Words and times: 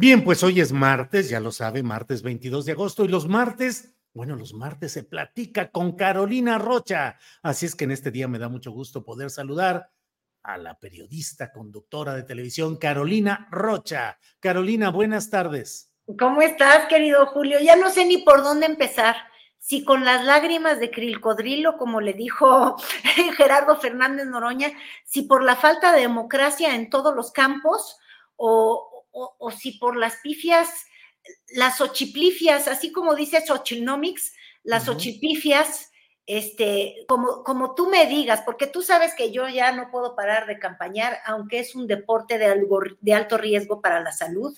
Bien, 0.00 0.22
pues 0.22 0.44
hoy 0.44 0.60
es 0.60 0.72
martes, 0.72 1.28
ya 1.28 1.40
lo 1.40 1.50
sabe, 1.50 1.82
martes 1.82 2.22
22 2.22 2.66
de 2.66 2.70
agosto, 2.70 3.04
y 3.04 3.08
los 3.08 3.26
martes, 3.26 3.96
bueno, 4.14 4.36
los 4.36 4.54
martes 4.54 4.92
se 4.92 5.02
platica 5.02 5.72
con 5.72 5.96
Carolina 5.96 6.56
Rocha. 6.56 7.18
Así 7.42 7.66
es 7.66 7.74
que 7.74 7.82
en 7.82 7.90
este 7.90 8.12
día 8.12 8.28
me 8.28 8.38
da 8.38 8.48
mucho 8.48 8.70
gusto 8.70 9.04
poder 9.04 9.28
saludar 9.28 9.90
a 10.44 10.56
la 10.56 10.78
periodista, 10.78 11.50
conductora 11.50 12.14
de 12.14 12.22
televisión, 12.22 12.76
Carolina 12.76 13.48
Rocha. 13.50 14.20
Carolina, 14.38 14.90
buenas 14.90 15.30
tardes. 15.30 15.90
¿Cómo 16.16 16.42
estás, 16.42 16.86
querido 16.86 17.26
Julio? 17.26 17.58
Ya 17.58 17.74
no 17.74 17.90
sé 17.90 18.04
ni 18.04 18.18
por 18.18 18.44
dónde 18.44 18.66
empezar. 18.66 19.16
Si 19.58 19.82
con 19.82 20.04
las 20.04 20.24
lágrimas 20.24 20.78
de 20.78 20.92
Crilcodrilo, 20.92 21.76
como 21.76 22.00
le 22.00 22.12
dijo 22.12 22.76
Gerardo 23.36 23.74
Fernández 23.80 24.26
Noroña, 24.26 24.70
si 25.04 25.22
por 25.22 25.42
la 25.42 25.56
falta 25.56 25.90
de 25.90 26.02
democracia 26.02 26.76
en 26.76 26.88
todos 26.88 27.16
los 27.16 27.32
campos 27.32 27.98
o, 28.40 28.87
o, 29.10 29.34
o 29.38 29.50
si 29.50 29.72
por 29.72 29.96
las 29.96 30.16
pifias, 30.16 30.68
las 31.48 31.80
ochiplifias, 31.80 32.68
así 32.68 32.92
como 32.92 33.14
dice 33.14 33.44
Xochilnomics, 33.46 34.32
las 34.62 34.88
uh 34.88 34.92
-huh. 34.92 34.94
ochipifias, 34.94 35.90
este, 36.26 37.06
como, 37.08 37.42
como 37.42 37.74
tú 37.74 37.88
me 37.88 38.06
digas, 38.06 38.42
porque 38.44 38.66
tú 38.66 38.82
sabes 38.82 39.14
que 39.14 39.32
yo 39.32 39.48
ya 39.48 39.72
no 39.72 39.90
puedo 39.90 40.14
parar 40.14 40.46
de 40.46 40.58
campañar, 40.58 41.18
aunque 41.24 41.58
es 41.58 41.74
un 41.74 41.86
deporte 41.86 42.36
de, 42.36 42.44
algo, 42.44 42.80
de 43.00 43.14
alto 43.14 43.38
riesgo 43.38 43.80
para 43.80 44.00
la 44.00 44.12
salud, 44.12 44.54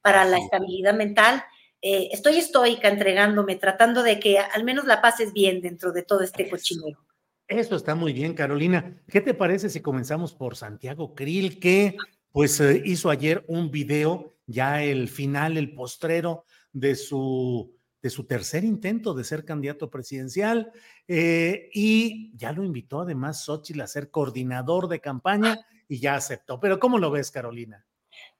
para 0.00 0.24
la 0.24 0.38
estabilidad 0.38 0.94
mental. 0.94 1.44
Eh, 1.82 2.08
estoy 2.12 2.38
estoica 2.38 2.88
entregándome, 2.88 3.56
tratando 3.56 4.02
de 4.02 4.18
que 4.18 4.38
al 4.38 4.64
menos 4.64 4.86
la 4.86 5.02
pases 5.02 5.34
bien 5.34 5.60
dentro 5.60 5.92
de 5.92 6.02
todo 6.02 6.22
este 6.22 6.48
cochinero. 6.48 6.98
Eso 7.46 7.76
está 7.76 7.94
muy 7.94 8.14
bien, 8.14 8.32
Carolina. 8.32 9.02
¿Qué 9.08 9.20
te 9.20 9.34
parece 9.34 9.68
si 9.68 9.80
comenzamos 9.82 10.32
por 10.32 10.56
Santiago 10.56 11.14
Krill, 11.14 11.58
que 11.58 11.96
pues 12.32 12.60
eh, 12.60 12.82
hizo 12.84 13.10
ayer 13.10 13.44
un 13.48 13.70
video, 13.70 14.34
ya 14.46 14.82
el 14.82 15.08
final, 15.08 15.56
el 15.56 15.74
postrero 15.74 16.44
de 16.72 16.94
su 16.94 17.74
de 18.02 18.10
su 18.10 18.24
tercer 18.24 18.64
intento 18.64 19.14
de 19.14 19.24
ser 19.24 19.44
candidato 19.44 19.90
presidencial 19.90 20.72
eh, 21.06 21.68
y 21.74 22.36
ya 22.36 22.52
lo 22.52 22.64
invitó 22.64 23.02
además 23.02 23.44
Xochitl 23.44 23.82
a 23.82 23.86
ser 23.86 24.10
coordinador 24.10 24.88
de 24.88 25.00
campaña 25.00 25.58
y 25.86 26.00
ya 26.00 26.14
aceptó. 26.14 26.58
Pero 26.60 26.78
¿cómo 26.78 26.98
lo 26.98 27.10
ves, 27.10 27.30
Carolina? 27.30 27.84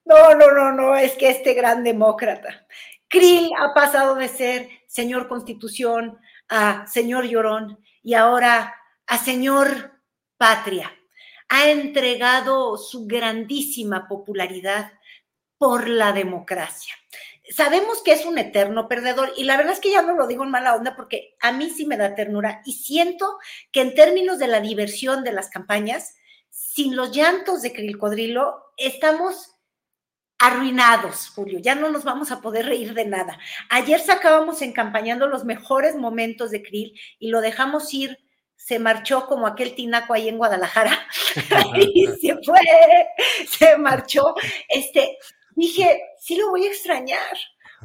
No, 0.04 0.34
no, 0.34 0.50
no, 0.52 0.72
no, 0.72 0.96
es 0.96 1.12
que 1.12 1.30
este 1.30 1.54
gran 1.54 1.84
demócrata, 1.84 2.66
Krill 3.08 3.50
ha 3.58 3.74
pasado 3.74 4.14
de 4.14 4.28
ser 4.28 4.68
señor 4.86 5.28
Constitución 5.28 6.18
a 6.48 6.86
señor 6.86 7.26
Llorón 7.26 7.78
y 8.02 8.14
ahora 8.14 8.74
a 9.06 9.18
señor 9.18 10.00
Patria. 10.38 10.90
Ha 11.50 11.68
entregado 11.68 12.78
su 12.78 13.06
grandísima 13.06 14.08
popularidad 14.08 14.92
por 15.58 15.88
la 15.88 16.12
democracia 16.12 16.94
sabemos 17.50 18.02
que 18.02 18.12
es 18.12 18.24
un 18.24 18.38
eterno 18.38 18.88
perdedor 18.88 19.32
y 19.36 19.44
la 19.44 19.56
verdad 19.56 19.72
es 19.74 19.80
que 19.80 19.90
ya 19.90 20.02
no 20.02 20.14
lo 20.14 20.26
digo 20.26 20.44
en 20.44 20.50
mala 20.50 20.74
onda 20.74 20.96
porque 20.96 21.36
a 21.40 21.52
mí 21.52 21.68
sí 21.70 21.84
me 21.84 21.96
da 21.96 22.14
ternura 22.14 22.62
y 22.64 22.74
siento 22.74 23.38
que 23.72 23.80
en 23.80 23.94
términos 23.94 24.38
de 24.38 24.46
la 24.46 24.60
diversión 24.60 25.24
de 25.24 25.32
las 25.32 25.50
campañas, 25.50 26.14
sin 26.48 26.96
los 26.96 27.12
llantos 27.12 27.62
de 27.62 27.72
Crilcodrilo, 27.72 28.72
estamos 28.76 29.56
arruinados, 30.38 31.28
Julio, 31.28 31.58
ya 31.58 31.74
no 31.74 31.90
nos 31.90 32.04
vamos 32.04 32.30
a 32.30 32.40
poder 32.40 32.66
reír 32.66 32.94
de 32.94 33.04
nada. 33.04 33.38
Ayer 33.68 34.00
sacábamos 34.00 34.62
encampañando 34.62 35.26
los 35.26 35.44
mejores 35.44 35.96
momentos 35.96 36.50
de 36.50 36.62
Krill 36.62 36.98
y 37.18 37.28
lo 37.28 37.40
dejamos 37.40 37.92
ir, 37.92 38.18
se 38.64 38.78
marchó 38.78 39.26
como 39.26 39.46
aquel 39.46 39.74
tinaco 39.74 40.12
ahí 40.12 40.28
en 40.28 40.36
Guadalajara 40.36 40.96
y 41.76 42.06
se 42.20 42.36
fue, 42.44 42.60
se 43.48 43.76
marchó, 43.78 44.34
este, 44.68 45.16
dije, 45.56 46.02
sí 46.18 46.36
lo 46.36 46.50
voy 46.50 46.66
a 46.66 46.68
extrañar, 46.68 47.36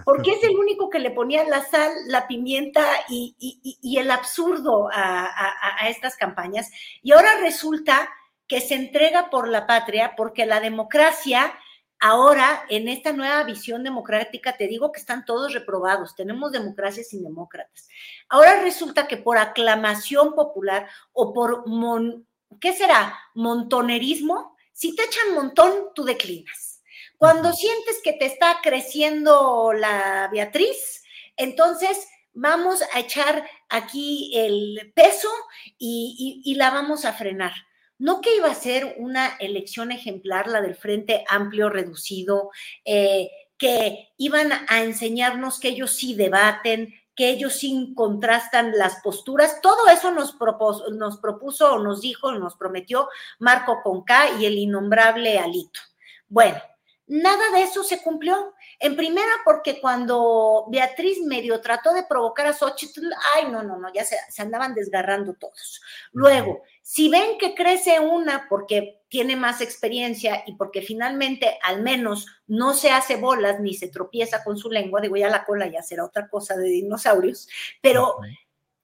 porque 0.04 0.32
es 0.32 0.44
el 0.44 0.56
único 0.58 0.90
que 0.90 1.00
le 1.00 1.12
ponía 1.12 1.46
la 1.46 1.64
sal, 1.64 1.92
la 2.08 2.28
pimienta 2.28 2.86
y, 3.08 3.36
y, 3.40 3.80
y 3.82 3.98
el 3.98 4.12
absurdo 4.12 4.90
a, 4.92 5.26
a, 5.26 5.86
a, 5.86 5.90
estas 5.90 6.18
campañas. 6.18 6.70
Y 7.02 7.14
ahora 7.14 7.40
resulta 7.40 8.10
que 8.46 8.60
se 8.60 8.76
entrega 8.76 9.30
por 9.30 9.48
la 9.48 9.66
patria, 9.66 10.14
porque 10.18 10.46
la 10.46 10.60
democracia, 10.60 11.58
ahora 12.00 12.66
en 12.70 12.88
esta 12.88 13.14
nueva 13.14 13.44
visión 13.44 13.84
democrática, 13.84 14.58
te 14.58 14.68
digo 14.68 14.92
que 14.92 15.00
están 15.00 15.26
todos 15.26 15.54
reprobados, 15.54 16.16
tenemos 16.16 16.52
democracia 16.52 17.04
sin 17.04 17.24
demócratas. 17.24 17.88
Ahora 18.30 18.62
resulta 18.62 19.08
que 19.08 19.18
por 19.18 19.38
aclamación 19.38 20.36
popular 20.36 20.88
o 21.14 21.34
por, 21.34 21.68
mon, 21.68 22.28
¿qué 22.60 22.74
será? 22.74 23.18
Montonerismo, 23.34 24.56
si 24.72 24.96
te 24.96 25.04
echan 25.04 25.34
montón, 25.34 25.90
tú 25.94 26.04
declinas. 26.04 26.82
Cuando 27.18 27.54
sientes 27.54 28.02
que 28.04 28.14
te 28.14 28.26
está 28.26 28.58
creciendo 28.62 29.72
la 29.74 30.30
Beatriz, 30.32 31.04
entonces 31.38 32.08
vamos 32.34 32.84
a 32.94 33.00
echar 33.00 33.50
aquí 33.70 34.32
el 34.36 34.92
peso 34.94 35.30
y, 35.78 36.44
y, 36.44 36.52
y, 36.52 36.56
la 36.56 36.72
vamos 36.72 37.06
a 37.06 37.14
frenar. 37.14 37.54
No 37.98 38.22
que 38.22 38.36
iba 38.36 38.50
a 38.50 38.56
ser 38.56 38.96
una 38.98 39.36
elección 39.40 39.92
ejemplar, 39.92 40.48
la 40.48 40.62
del 40.62 40.76
Frente 40.76 41.24
Amplio 41.30 41.70
Reducido, 41.70 42.52
eh, 42.84 43.30
que 43.58 44.10
iban 44.18 44.52
a 44.68 44.84
enseñarnos 44.84 45.60
que 45.60 45.70
ellos 45.70 45.92
sí 45.92 46.14
debaten, 46.14 46.94
que 47.16 47.30
ellos 47.30 47.54
sí 47.54 47.94
contrastan 47.96 48.74
las 48.78 48.98
posturas. 49.02 49.62
Todo 49.62 49.88
eso 49.88 50.12
nos 50.12 50.34
propuso, 50.34 50.90
nos 50.92 51.18
propuso 51.18 51.80
nos 51.80 52.02
dijo, 52.02 52.32
nos 52.34 52.58
prometió 52.58 53.08
Marco 53.40 53.82
Conca 53.82 54.38
y 54.40 54.46
el 54.46 54.58
innombrable 54.58 55.40
Alito. 55.40 55.80
Bueno, 56.28 56.60
Nada 57.08 57.52
de 57.54 57.62
eso 57.64 57.84
se 57.84 58.02
cumplió. 58.02 58.54
En 58.80 58.96
primera, 58.96 59.32
porque 59.44 59.80
cuando 59.80 60.66
Beatriz 60.70 61.22
medio 61.22 61.62
trató 61.62 61.94
de 61.94 62.04
provocar 62.04 62.48
a 62.48 62.54
Xochitl, 62.54 63.12
ay, 63.36 63.52
no, 63.52 63.62
no, 63.62 63.78
no, 63.78 63.94
ya 63.94 64.04
se, 64.04 64.18
se, 64.30 64.42
andaban 64.42 64.74
desgarrando 64.74 65.34
todos. 65.34 65.82
Luego, 66.14 66.64
si 66.82 67.10
ven 67.10 67.38
que 67.38 67.54
crece 67.54 68.00
una 68.00 68.48
porque 68.50 69.04
tiene 69.08 69.36
más 69.36 69.62
experiencia 69.62 70.44
y 70.48 70.56
porque 70.56 70.82
finalmente 70.82 71.60
al 71.64 71.84
menos 71.84 72.26
no 72.48 72.74
se 72.74 72.90
hace 72.90 73.18
bolas 73.18 73.60
ni 73.60 73.76
se 73.76 73.88
tropieza 73.88 74.44
con 74.44 74.58
su 74.58 74.70
lengua, 74.70 75.02
digo, 75.02 75.16
ya 75.16 75.30
la 75.30 75.46
cola 75.46 75.68
ya 75.68 75.84
será 75.84 76.06
otra 76.06 76.28
cosa 76.28 76.58
de 76.58 76.68
dinosaurios, 76.68 77.48
pero 77.82 78.18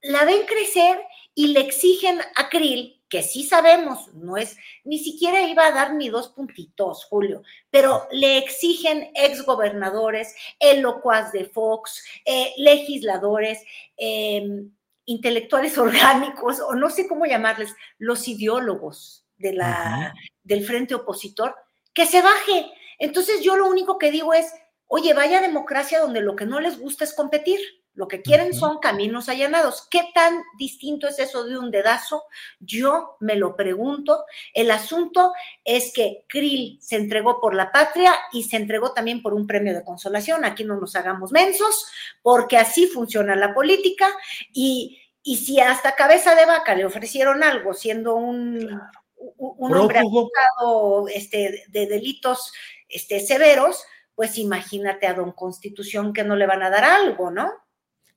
la 0.02 0.26
ven 0.26 0.46
crecer 0.46 1.02
y 1.34 1.48
le 1.48 1.62
exigen 1.62 2.22
a 2.36 2.50
Krill 2.50 3.01
que 3.12 3.24
sí 3.24 3.44
sabemos, 3.44 4.14
no 4.14 4.38
es, 4.38 4.58
ni 4.86 4.98
siquiera 4.98 5.42
iba 5.42 5.68
a 5.68 5.72
dar 5.72 5.94
ni 5.94 6.08
dos 6.08 6.30
puntitos, 6.30 7.04
Julio, 7.04 7.44
pero 7.70 8.08
le 8.10 8.38
exigen 8.38 9.12
exgobernadores, 9.14 10.34
el 10.62 10.80
locuaz 10.80 11.34
de 11.34 11.44
Fox, 11.44 12.06
eh, 12.26 12.54
legisladores, 12.58 13.62
eh, 13.98 14.64
intelectuales 15.04 15.78
orgánicos, 15.78 16.62
o 16.62 16.74
no 16.74 16.90
sé 16.90 17.06
cómo 17.10 17.26
llamarles, 17.26 17.76
los 17.98 18.30
ideólogos 18.30 19.26
de 19.38 19.54
la, 19.54 20.14
del 20.44 20.66
frente 20.66 20.96
opositor, 20.96 21.54
que 21.94 22.06
se 22.06 22.22
baje. 22.22 22.72
Entonces 22.98 23.44
yo 23.44 23.58
lo 23.58 23.68
único 23.68 23.98
que 23.98 24.10
digo 24.10 24.34
es, 24.34 24.54
Oye, 24.94 25.14
vaya 25.14 25.40
democracia 25.40 26.02
donde 26.02 26.20
lo 26.20 26.36
que 26.36 26.46
no 26.46 26.60
les 26.60 26.78
gusta 26.78 27.06
es 27.06 27.14
competir. 27.14 27.62
Lo 28.02 28.08
que 28.08 28.24
quieren 28.24 28.56
son 28.56 28.80
caminos 28.80 29.30
allanados. 29.30 29.88
¿Qué 29.88 30.10
tan 30.16 30.42
distinto 30.58 31.08
es 31.08 31.20
eso 31.20 31.44
de 31.44 31.56
un 31.56 31.70
dedazo? 31.70 32.24
Yo 32.60 33.16
me 33.20 33.36
lo 33.36 33.56
pregunto. 33.56 34.26
El 34.56 34.72
asunto 34.72 35.34
es 35.64 35.94
que 35.94 36.26
Krill 36.28 36.80
se 36.82 36.96
entregó 36.96 37.40
por 37.40 37.54
la 37.54 37.72
patria 37.72 38.16
y 38.32 38.42
se 38.42 38.58
entregó 38.58 38.92
también 38.92 39.22
por 39.22 39.36
un 39.36 39.46
premio 39.46 39.76
de 39.76 39.84
consolación. 39.84 40.44
Aquí 40.46 40.64
no 40.64 40.80
nos 40.80 40.96
hagamos 40.96 41.32
mensos, 41.32 41.86
porque 42.24 42.58
así 42.58 42.88
funciona 42.88 43.36
la 43.36 43.54
política. 43.54 44.08
Y, 44.52 44.98
si 45.24 45.60
hasta 45.60 45.94
cabeza 45.94 46.34
de 46.34 46.48
vaca 46.48 46.74
le 46.74 46.86
ofrecieron 46.86 47.44
algo, 47.44 47.76
siendo 47.76 48.16
un, 48.16 48.82
un 49.38 49.76
hombre 49.76 50.00
acusado 50.00 51.08
este, 51.08 51.66
de 51.68 51.86
delitos 51.86 52.52
este, 52.90 53.20
severos, 53.20 53.86
pues 54.16 54.40
imagínate 54.40 55.06
a 55.06 55.14
don 55.14 55.34
Constitución 55.34 56.14
que 56.14 56.24
no 56.24 56.36
le 56.36 56.48
van 56.48 56.64
a 56.64 56.72
dar 56.72 56.84
algo, 56.84 57.30
¿no? 57.30 57.61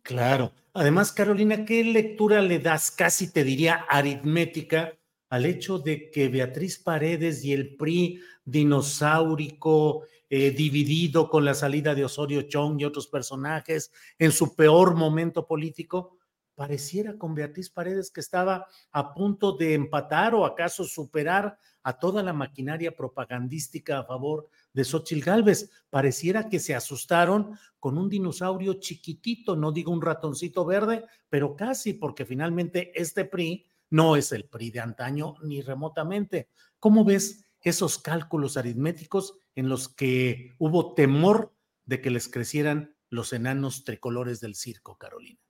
Claro. 0.04 0.52
Además, 0.74 1.12
Carolina, 1.12 1.64
¿qué 1.64 1.82
lectura 1.82 2.42
le 2.42 2.58
das, 2.58 2.90
casi 2.90 3.32
te 3.32 3.42
diría 3.42 3.86
aritmética, 3.88 4.92
al 5.30 5.46
hecho 5.46 5.78
de 5.78 6.10
que 6.10 6.28
Beatriz 6.28 6.78
Paredes 6.78 7.42
y 7.42 7.54
el 7.54 7.74
PRI 7.76 8.20
dinosaurico, 8.44 10.02
eh, 10.28 10.50
dividido 10.50 11.30
con 11.30 11.46
la 11.46 11.54
salida 11.54 11.94
de 11.94 12.04
Osorio 12.04 12.42
Chong 12.42 12.78
y 12.80 12.84
otros 12.84 13.06
personajes 13.06 13.92
en 14.18 14.30
su 14.30 14.54
peor 14.54 14.94
momento 14.94 15.46
político, 15.46 16.18
pareciera 16.54 17.16
con 17.16 17.34
Beatriz 17.34 17.70
Paredes 17.70 18.10
que 18.10 18.20
estaba 18.20 18.66
a 18.92 19.14
punto 19.14 19.56
de 19.56 19.72
empatar 19.72 20.34
o 20.34 20.44
acaso 20.44 20.84
superar 20.84 21.56
a 21.82 21.98
toda 21.98 22.22
la 22.22 22.34
maquinaria 22.34 22.94
propagandística 22.94 24.00
a 24.00 24.04
favor 24.04 24.48
de 24.74 24.84
Xochitl 24.84 25.24
Galvez. 25.24 25.70
Pareciera 25.88 26.48
que 26.50 26.60
se 26.60 26.74
asustaron 26.74 27.58
con 27.80 27.96
un 27.96 28.10
dinosaurio 28.10 28.74
chiquitito, 28.74 29.56
no 29.56 29.72
digo 29.72 29.92
un 29.92 30.02
ratoncito 30.02 30.66
verde, 30.66 31.04
pero 31.30 31.56
casi, 31.56 31.94
porque 31.94 32.26
finalmente 32.26 32.92
este 32.94 33.24
PRI 33.24 33.66
no 33.90 34.16
es 34.16 34.32
el 34.32 34.44
PRI 34.44 34.70
de 34.70 34.80
antaño 34.80 35.36
ni 35.42 35.62
remotamente. 35.62 36.48
¿Cómo 36.78 37.04
ves 37.04 37.46
esos 37.62 37.98
cálculos 37.98 38.56
aritméticos 38.56 39.38
en 39.54 39.68
los 39.68 39.88
que 39.88 40.54
hubo 40.58 40.94
temor 40.94 41.54
de 41.86 42.00
que 42.00 42.10
les 42.10 42.28
crecieran 42.28 42.94
los 43.08 43.32
enanos 43.32 43.84
tricolores 43.84 44.40
del 44.40 44.54
circo, 44.54 44.98
Carolina? 44.98 45.40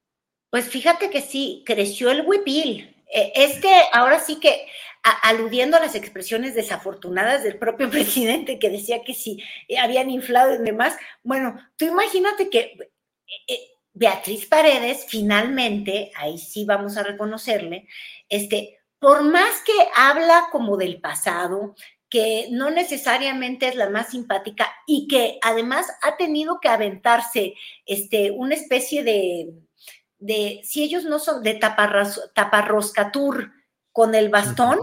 Pues 0.50 0.68
fíjate 0.68 1.10
que 1.10 1.22
sí, 1.22 1.64
creció 1.66 2.10
el 2.10 2.24
huipil. 2.26 2.93
Eh, 3.14 3.32
es 3.36 3.60
que 3.60 3.72
ahora 3.92 4.18
sí 4.18 4.40
que 4.40 4.66
aludiendo 5.22 5.76
a 5.76 5.80
las 5.80 5.94
expresiones 5.94 6.54
desafortunadas 6.54 7.44
del 7.44 7.58
propio 7.58 7.88
presidente 7.90 8.58
que 8.58 8.70
decía 8.70 9.04
que 9.04 9.14
si 9.14 9.42
habían 9.80 10.10
inflado 10.10 10.54
y 10.54 10.58
demás, 10.58 10.96
bueno, 11.22 11.56
tú 11.76 11.84
imagínate 11.84 12.50
que 12.50 12.60
eh, 12.60 12.88
eh, 13.46 13.60
Beatriz 13.92 14.46
Paredes 14.46 15.06
finalmente, 15.08 16.10
ahí 16.16 16.38
sí 16.38 16.64
vamos 16.64 16.96
a 16.96 17.04
reconocerle, 17.04 17.86
este, 18.28 18.80
por 18.98 19.22
más 19.22 19.60
que 19.64 19.72
habla 19.94 20.48
como 20.50 20.76
del 20.76 21.00
pasado, 21.00 21.76
que 22.10 22.48
no 22.50 22.70
necesariamente 22.70 23.68
es 23.68 23.76
la 23.76 23.90
más 23.90 24.10
simpática 24.10 24.72
y 24.86 25.06
que 25.06 25.38
además 25.42 25.86
ha 26.02 26.16
tenido 26.16 26.58
que 26.60 26.68
aventarse 26.68 27.54
este, 27.86 28.32
una 28.32 28.54
especie 28.54 29.04
de, 29.04 29.52
de 30.24 30.60
si 30.64 30.82
ellos 30.82 31.04
no 31.04 31.18
son 31.18 31.42
de 31.42 31.54
taparroscatur, 31.54 33.52
con 33.94 34.16
el 34.16 34.28
bastón. 34.28 34.80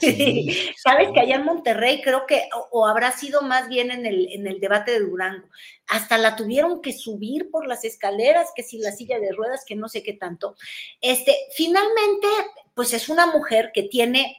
Sabes 0.76 1.08
que 1.12 1.20
allá 1.20 1.34
en 1.34 1.44
Monterrey 1.44 2.00
creo 2.00 2.26
que, 2.28 2.48
o, 2.70 2.86
habrá 2.86 3.10
sido 3.10 3.42
más 3.42 3.68
bien 3.68 3.90
en 3.90 4.06
el, 4.06 4.28
en 4.32 4.46
el 4.46 4.60
debate 4.60 4.92
de 4.92 5.00
Durango, 5.00 5.48
hasta 5.88 6.16
la 6.16 6.36
tuvieron 6.36 6.80
que 6.80 6.92
subir 6.92 7.50
por 7.50 7.66
las 7.66 7.84
escaleras, 7.84 8.52
que 8.54 8.62
si 8.62 8.78
la 8.78 8.92
silla 8.92 9.18
de 9.18 9.32
ruedas, 9.32 9.64
que 9.66 9.74
no 9.74 9.88
sé 9.88 10.04
qué 10.04 10.12
tanto. 10.12 10.54
Este, 11.00 11.36
finalmente, 11.56 12.28
pues 12.72 12.94
es 12.94 13.08
una 13.08 13.26
mujer 13.26 13.72
que 13.74 13.82
tiene 13.82 14.36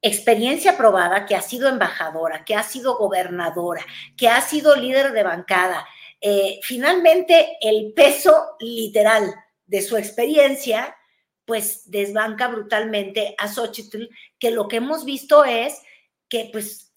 experiencia 0.00 0.76
probada, 0.76 1.26
que 1.26 1.34
ha 1.34 1.42
sido 1.42 1.68
embajadora, 1.68 2.44
que 2.44 2.54
ha 2.54 2.62
sido 2.62 2.98
gobernadora, 2.98 3.84
que 4.16 4.28
ha 4.28 4.40
sido 4.42 4.76
líder 4.76 5.10
de 5.10 5.24
bancada. 5.24 5.88
Eh, 6.20 6.60
finalmente, 6.62 7.56
el 7.60 7.92
peso 7.94 8.54
literal 8.60 9.34
de 9.70 9.82
su 9.82 9.96
experiencia 9.96 10.96
pues 11.44 11.90
desbanca 11.90 12.48
brutalmente 12.48 13.34
a 13.38 13.48
Xochitl, 13.48 14.04
que 14.38 14.50
lo 14.50 14.68
que 14.68 14.76
hemos 14.76 15.04
visto 15.04 15.44
es 15.44 15.80
que 16.28 16.48
pues 16.52 16.92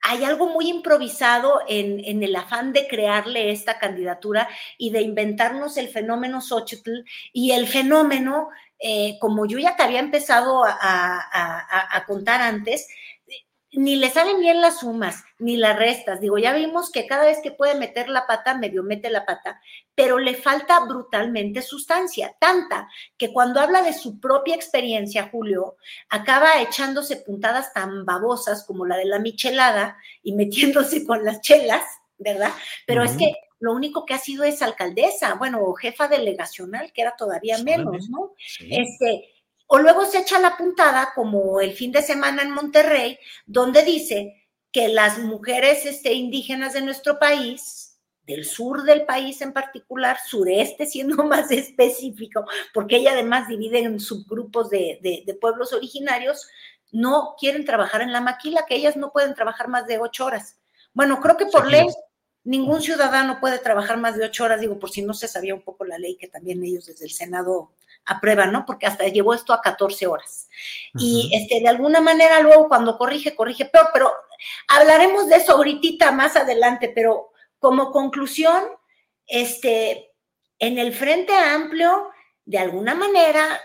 hay 0.00 0.22
algo 0.24 0.48
muy 0.48 0.68
improvisado 0.68 1.62
en, 1.66 2.22
el 2.22 2.36
afán 2.36 2.72
de 2.72 2.86
crearle 2.86 3.50
esta 3.50 3.78
candidatura 3.78 4.48
y 4.78 4.90
de 4.90 5.00
inventarnos 5.02 5.76
el 5.76 5.88
fenómeno 5.88 6.40
Xochitl 6.40 7.04
y 7.32 7.50
el 7.50 7.66
fenómeno, 7.66 8.50
eh, 8.78 9.18
como 9.20 9.46
yo 9.46 9.58
ya 9.58 9.76
te 9.76 9.82
había 9.82 9.98
empezado 9.98 10.64
a 10.64 12.04
contar 12.06 12.40
antes, 12.40 12.86
ni 13.72 13.96
le 13.96 14.08
salen 14.10 14.40
bien 14.40 14.60
las 14.60 14.80
sumas, 14.80 15.24
ni 15.38 15.56
las 15.56 15.76
restas. 15.76 16.20
Digo, 16.20 16.38
ya 16.38 16.54
vimos 16.54 16.90
que 16.90 17.06
cada 17.06 17.26
vez 17.26 17.38
que 17.42 17.50
puede 17.50 17.74
meter 17.74 18.08
la 18.08 18.26
pata, 18.26 18.56
medio 18.56 18.82
mete 18.82 19.10
la 19.10 19.26
pata, 19.26 19.60
pero 19.94 20.18
le 20.18 20.34
falta 20.34 20.80
brutalmente 20.80 21.60
sustancia, 21.60 22.34
tanta 22.40 22.88
que 23.18 23.32
cuando 23.32 23.60
habla 23.60 23.82
de 23.82 23.92
su 23.92 24.20
propia 24.20 24.54
experiencia, 24.54 25.28
Julio, 25.30 25.76
acaba 26.08 26.60
echándose 26.62 27.16
puntadas 27.16 27.72
tan 27.74 28.06
babosas 28.06 28.64
como 28.64 28.86
la 28.86 28.96
de 28.96 29.04
la 29.04 29.18
michelada 29.18 29.98
y 30.22 30.32
metiéndose 30.34 31.06
con 31.06 31.24
las 31.24 31.40
chelas, 31.42 31.84
¿verdad? 32.16 32.52
Pero 32.86 33.02
es 33.02 33.16
que 33.16 33.34
lo 33.60 33.72
único 33.72 34.06
que 34.06 34.14
ha 34.14 34.18
sido 34.18 34.44
es 34.44 34.62
alcaldesa, 34.62 35.34
bueno, 35.34 35.72
jefa 35.74 36.08
delegacional, 36.08 36.92
que 36.92 37.02
era 37.02 37.16
todavía 37.16 37.58
menos, 37.58 38.08
¿no? 38.08 38.34
Este, 38.60 39.28
o 39.68 39.78
luego 39.78 40.06
se 40.06 40.18
echa 40.18 40.38
la 40.40 40.56
puntada, 40.56 41.12
como 41.14 41.60
el 41.60 41.74
fin 41.74 41.92
de 41.92 42.02
semana 42.02 42.42
en 42.42 42.50
Monterrey, 42.50 43.18
donde 43.46 43.82
dice 43.84 44.46
que 44.72 44.88
las 44.88 45.18
mujeres 45.18 45.84
este, 45.84 46.14
indígenas 46.14 46.72
de 46.72 46.80
nuestro 46.80 47.18
país, 47.18 47.98
del 48.22 48.46
sur 48.46 48.82
del 48.84 49.04
país 49.04 49.40
en 49.42 49.52
particular, 49.52 50.18
sureste 50.26 50.86
siendo 50.86 51.22
más 51.24 51.50
específico, 51.50 52.46
porque 52.72 52.96
ella 52.96 53.12
además 53.12 53.46
divide 53.46 53.80
en 53.80 54.00
subgrupos 54.00 54.70
de, 54.70 55.38
pueblos 55.38 55.74
originarios, 55.74 56.48
no 56.90 57.36
quieren 57.38 57.66
trabajar 57.66 58.00
en 58.00 58.12
la 58.12 58.22
maquila, 58.22 58.64
que 58.66 58.74
ellas 58.74 58.96
no 58.96 59.12
pueden 59.12 59.34
trabajar 59.34 59.68
más 59.68 59.86
de 59.86 59.98
ocho 59.98 60.24
horas. 60.24 60.56
Bueno, 60.94 61.20
creo 61.20 61.36
que 61.36 61.46
por 61.46 61.70
ley 61.70 61.86
ningún 62.42 62.80
ciudadano 62.80 63.38
puede 63.38 63.58
trabajar 63.58 63.98
más 63.98 64.16
de 64.16 64.24
ocho 64.24 64.44
horas, 64.44 64.62
digo, 64.62 64.78
por 64.78 64.90
si 64.90 65.02
no 65.02 65.12
se 65.12 65.28
sabía 65.28 65.54
un 65.54 65.60
poco 65.60 65.84
la 65.84 65.98
ley 65.98 66.16
que 66.16 66.28
también 66.28 66.64
ellos 66.64 66.86
desde 66.86 67.04
el 67.04 67.10
Senado 67.10 67.72
aprueban, 68.08 68.50
¿no? 68.52 68.64
Porque 68.66 68.86
hasta 68.86 69.06
llevó 69.06 69.34
esto 69.34 69.52
a 69.52 69.60
14 69.60 70.06
horas. 70.06 70.48
Y 70.94 71.30
este, 71.32 71.60
de 71.60 71.68
alguna 71.68 72.00
manera 72.00 72.40
luego 72.40 72.68
cuando 72.68 72.98
corrige, 72.98 73.34
corrige 73.34 73.66
peor, 73.66 73.90
pero 73.92 74.10
hablaremos 74.68 75.28
de 75.28 75.36
eso 75.36 75.52
ahorita 75.52 76.10
más 76.12 76.34
adelante, 76.34 76.90
pero 76.94 77.30
como 77.58 77.90
conclusión, 77.92 78.64
este, 79.26 80.12
en 80.58 80.78
el 80.78 80.92
Frente 80.94 81.34
Amplio, 81.34 82.08
de 82.44 82.58
alguna 82.58 82.94
manera, 82.94 83.60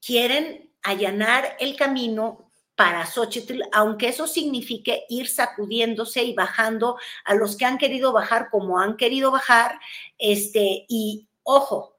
quieren 0.00 0.72
allanar 0.82 1.56
el 1.60 1.76
camino 1.76 2.50
para 2.74 3.06
Xochitl, 3.06 3.60
aunque 3.72 4.08
eso 4.08 4.26
signifique 4.26 5.04
ir 5.08 5.28
sacudiéndose 5.28 6.24
y 6.24 6.34
bajando 6.34 6.98
a 7.24 7.34
los 7.34 7.56
que 7.56 7.66
han 7.66 7.78
querido 7.78 8.12
bajar 8.12 8.48
como 8.50 8.80
han 8.80 8.96
querido 8.96 9.30
bajar, 9.30 9.78
este, 10.18 10.86
y 10.88 11.28
ojo, 11.42 11.96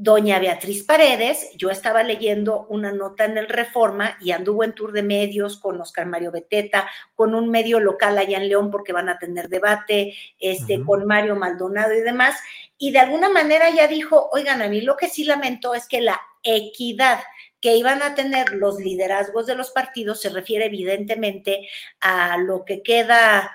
doña 0.00 0.38
Beatriz 0.38 0.84
Paredes, 0.84 1.50
yo 1.56 1.70
estaba 1.70 2.04
leyendo 2.04 2.66
una 2.68 2.92
nota 2.92 3.24
en 3.24 3.36
el 3.36 3.48
Reforma 3.48 4.16
y 4.20 4.30
anduvo 4.30 4.62
en 4.62 4.72
tour 4.72 4.92
de 4.92 5.02
medios 5.02 5.58
con 5.58 5.80
Oscar 5.80 6.06
Mario 6.06 6.30
Beteta, 6.30 6.88
con 7.16 7.34
un 7.34 7.50
medio 7.50 7.80
local 7.80 8.16
allá 8.16 8.38
en 8.38 8.48
León 8.48 8.70
porque 8.70 8.92
van 8.92 9.08
a 9.08 9.18
tener 9.18 9.48
debate, 9.48 10.14
este, 10.38 10.84
con 10.84 11.04
Mario 11.04 11.34
Maldonado 11.34 11.94
y 11.94 12.00
demás, 12.00 12.36
y 12.78 12.92
de 12.92 13.00
alguna 13.00 13.28
manera 13.28 13.70
ya 13.70 13.88
dijo, 13.88 14.28
oigan, 14.32 14.62
a 14.62 14.68
mí 14.68 14.82
lo 14.82 14.96
que 14.96 15.08
sí 15.08 15.24
lamento 15.24 15.74
es 15.74 15.88
que 15.88 16.00
la 16.00 16.20
equidad 16.44 17.18
que 17.60 17.74
iban 17.76 18.00
a 18.00 18.14
tener 18.14 18.54
los 18.54 18.78
liderazgos 18.78 19.46
de 19.46 19.56
los 19.56 19.72
partidos 19.72 20.20
se 20.20 20.28
refiere 20.28 20.66
evidentemente 20.66 21.68
a 22.00 22.38
lo 22.38 22.64
que 22.64 22.84
queda 22.84 23.50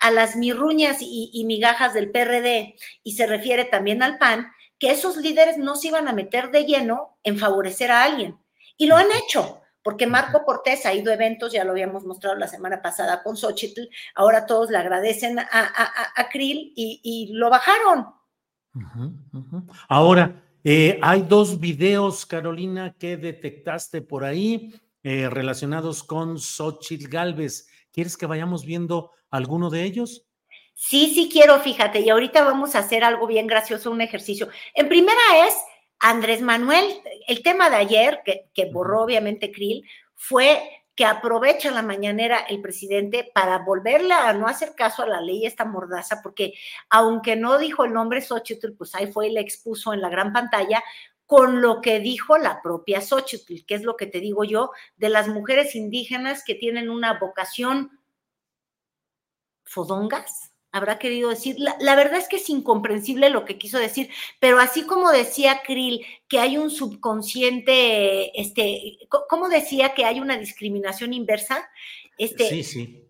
a 0.00 0.10
las 0.10 0.36
mirruñas 0.36 0.98
y, 1.00 1.44
migajas 1.46 1.94
del 1.94 2.10
PRD 2.10 2.76
y 3.02 3.12
se 3.12 3.26
refiere 3.26 3.64
también 3.64 4.02
al 4.02 4.18
PAN, 4.18 4.48
que 4.78 4.90
esos 4.90 5.16
líderes 5.16 5.58
no 5.58 5.76
se 5.76 5.88
iban 5.88 6.08
a 6.08 6.12
meter 6.12 6.50
de 6.50 6.64
lleno 6.64 7.18
en 7.22 7.38
favorecer 7.38 7.90
a 7.90 8.04
alguien. 8.04 8.38
Y 8.76 8.86
lo 8.86 8.96
han 8.96 9.06
hecho, 9.12 9.62
porque 9.82 10.06
Marco 10.06 10.44
Cortés 10.44 10.84
ha 10.84 10.94
ido 10.94 11.10
a 11.10 11.14
eventos, 11.14 11.52
ya 11.52 11.64
lo 11.64 11.70
habíamos 11.70 12.04
mostrado 12.04 12.36
la 12.36 12.48
semana 12.48 12.82
pasada 12.82 13.22
con 13.22 13.36
Xochitl, 13.36 13.82
ahora 14.14 14.44
todos 14.44 14.70
le 14.70 14.78
agradecen 14.78 15.38
a, 15.38 15.46
a, 15.50 16.28
Krill 16.28 16.72
y, 16.76 17.30
lo 17.32 17.48
bajaron. 17.48 18.06
Ahora, 19.88 20.42
eh, 20.64 20.98
hay 21.00 21.22
dos 21.22 21.60
videos, 21.60 22.26
Carolina, 22.26 22.94
que 22.98 23.16
detectaste 23.16 24.02
por 24.02 24.24
ahí 24.24 24.74
eh, 25.04 25.30
relacionados 25.30 26.02
con 26.02 26.40
Xochitl 26.40 27.06
Galvez. 27.06 27.68
¿Quieres 27.96 28.18
que 28.18 28.26
vayamos 28.26 28.66
viendo 28.66 29.12
alguno 29.30 29.70
de 29.70 29.84
ellos? 29.84 30.26
Sí, 30.74 31.14
sí 31.14 31.30
quiero, 31.32 31.58
fíjate, 31.60 32.00
y 32.00 32.10
ahorita 32.10 32.44
vamos 32.44 32.74
a 32.74 32.80
hacer 32.80 33.02
algo 33.02 33.26
bien 33.26 33.46
gracioso, 33.46 33.90
un 33.90 34.02
ejercicio. 34.02 34.50
En 34.74 34.90
primera 34.90 35.46
es 35.46 35.54
Andrés 35.98 36.42
Manuel, 36.42 36.84
el 37.26 37.42
tema 37.42 37.70
de 37.70 37.76
ayer, 37.76 38.20
que, 38.22 38.50
que 38.52 38.66
borró 38.66 39.04
obviamente 39.04 39.50
Krill, 39.50 39.82
fue 40.14 40.62
que 40.94 41.06
aprovecha 41.06 41.70
la 41.70 41.80
mañanera 41.80 42.40
el 42.40 42.60
presidente 42.60 43.30
para 43.34 43.60
volverle 43.60 44.12
a 44.12 44.34
no 44.34 44.46
hacer 44.46 44.74
caso 44.74 45.02
a 45.02 45.08
la 45.08 45.22
ley 45.22 45.46
esta 45.46 45.64
mordaza, 45.64 46.20
porque 46.22 46.52
aunque 46.90 47.34
no 47.34 47.56
dijo 47.56 47.86
el 47.86 47.94
nombre 47.94 48.20
Xochitl, 48.20 48.72
pues 48.76 48.94
ahí 48.94 49.10
fue 49.10 49.28
y 49.28 49.32
le 49.32 49.40
expuso 49.40 49.94
en 49.94 50.02
la 50.02 50.10
gran 50.10 50.34
pantalla 50.34 50.84
con 51.26 51.60
lo 51.60 51.80
que 51.80 52.00
dijo 52.00 52.38
la 52.38 52.62
propia 52.62 53.00
Xochitl, 53.00 53.64
que 53.66 53.74
es 53.74 53.82
lo 53.82 53.96
que 53.96 54.06
te 54.06 54.20
digo 54.20 54.44
yo, 54.44 54.70
de 54.96 55.08
las 55.08 55.28
mujeres 55.28 55.74
indígenas 55.74 56.44
que 56.44 56.54
tienen 56.54 56.88
una 56.88 57.18
vocación 57.18 58.00
fodongas, 59.64 60.52
habrá 60.70 60.98
querido 60.98 61.30
decir. 61.30 61.56
La, 61.58 61.96
verdad 61.96 62.18
es 62.18 62.28
que 62.28 62.36
es 62.36 62.48
incomprensible 62.48 63.30
lo 63.30 63.44
que 63.44 63.58
quiso 63.58 63.78
decir, 63.78 64.10
pero 64.40 64.60
así 64.60 64.86
como 64.86 65.10
decía 65.10 65.62
Krill 65.64 66.04
que 66.28 66.38
hay 66.38 66.58
un 66.58 66.70
subconsciente, 66.70 68.40
este, 68.40 68.98
¿cómo 69.28 69.48
decía 69.48 69.94
que 69.94 70.04
hay 70.04 70.20
una 70.20 70.38
discriminación 70.38 71.12
inversa? 71.12 71.68
Este, 72.18 72.48
sí, 72.48 72.62
sí. 72.62 73.02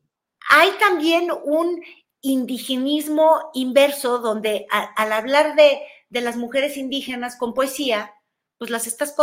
Hay 0.48 0.70
también 0.78 1.28
un 1.44 1.82
indigenismo 2.22 3.50
inverso 3.52 4.18
donde 4.18 4.66
al 4.70 5.12
hablar 5.12 5.54
de, 5.56 5.80
de, 6.08 6.20
las 6.20 6.36
mujeres 6.36 6.76
indígenas 6.76 7.36
con 7.36 7.54
poesía, 7.54 8.12
pues 8.58 8.70
las 8.70 8.86
estás 8.86 9.14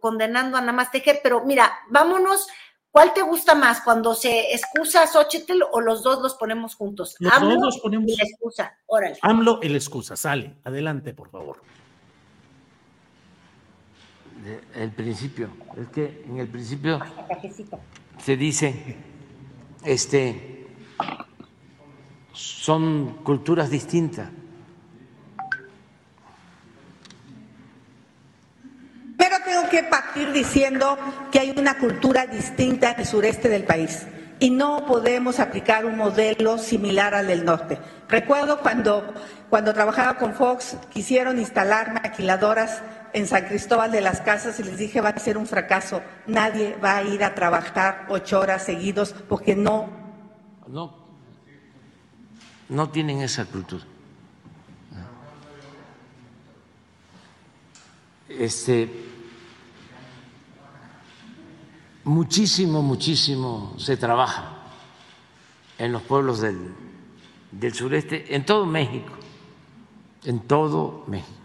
condenando 0.00 0.56
a 0.56 0.60
nada 0.60 0.72
más 0.72 0.90
tejer, 0.90 1.20
pero 1.22 1.44
mira, 1.44 1.72
vámonos 1.90 2.48
¿Cuál 2.94 3.12
te 3.12 3.22
gusta 3.22 3.56
más? 3.56 3.80
¿Cuando 3.80 4.14
se 4.14 4.54
excusa 4.54 5.04
Xochitl 5.08 5.64
o 5.72 5.80
los 5.80 6.04
dos 6.04 6.22
los 6.22 6.34
ponemos 6.34 6.76
juntos? 6.76 7.16
Los 7.18 7.32
AMLO 7.32 7.54
dos 7.56 7.60
los 7.74 7.78
ponemos. 7.78 8.08
Y 8.08 8.16
la 8.16 8.22
excusa, 8.22 8.78
órale. 8.86 9.18
AMLO 9.20 9.58
y 9.64 9.68
la 9.68 9.78
excusa, 9.78 10.14
sale. 10.14 10.58
Adelante, 10.62 11.12
por 11.12 11.28
favor. 11.28 11.60
El 14.76 14.92
principio, 14.92 15.48
es 15.76 15.88
que 15.88 16.24
en 16.28 16.38
el 16.38 16.46
principio 16.46 17.00
se 18.18 18.36
dice, 18.36 18.96
este, 19.84 20.68
son 22.32 23.24
culturas 23.24 23.70
distintas. 23.70 24.30
Diciendo 30.34 30.98
que 31.32 31.38
hay 31.38 31.54
una 31.56 31.78
cultura 31.78 32.26
distinta 32.26 32.92
en 32.92 33.00
el 33.00 33.06
sureste 33.06 33.48
del 33.48 33.64
país 33.64 34.06
y 34.38 34.50
no 34.50 34.84
podemos 34.84 35.40
aplicar 35.40 35.86
un 35.86 35.96
modelo 35.96 36.58
similar 36.58 37.14
al 37.14 37.28
del 37.28 37.44
norte. 37.44 37.78
Recuerdo 38.08 38.60
cuando, 38.60 39.14
cuando 39.48 39.72
trabajaba 39.72 40.18
con 40.18 40.34
Fox, 40.34 40.76
quisieron 40.92 41.38
instalar 41.38 41.94
maquiladoras 41.94 42.82
en 43.12 43.26
San 43.26 43.46
Cristóbal 43.46 43.92
de 43.92 44.00
las 44.00 44.20
Casas 44.20 44.58
y 44.60 44.64
les 44.64 44.76
dije 44.76 45.00
va 45.00 45.10
a 45.10 45.18
ser 45.18 45.38
un 45.38 45.46
fracaso. 45.46 46.02
Nadie 46.26 46.76
va 46.82 46.98
a 46.98 47.04
ir 47.04 47.22
a 47.24 47.34
trabajar 47.34 48.06
ocho 48.08 48.40
horas 48.40 48.64
seguidos 48.64 49.14
porque 49.28 49.54
no. 49.54 49.88
No, 50.66 50.94
no 52.68 52.90
tienen 52.90 53.20
esa 53.22 53.44
cultura. 53.44 53.84
Este, 58.28 58.90
muchísimo, 62.04 62.82
muchísimo 62.82 63.74
se 63.78 63.96
trabaja 63.96 64.64
en 65.78 65.92
los 65.92 66.02
pueblos 66.02 66.40
del, 66.40 67.74
sureste, 67.74 68.34
en 68.34 68.44
todo 68.46 68.66
México, 68.66 69.12
en 70.24 70.40
todo 70.46 71.04
México. 71.06 71.40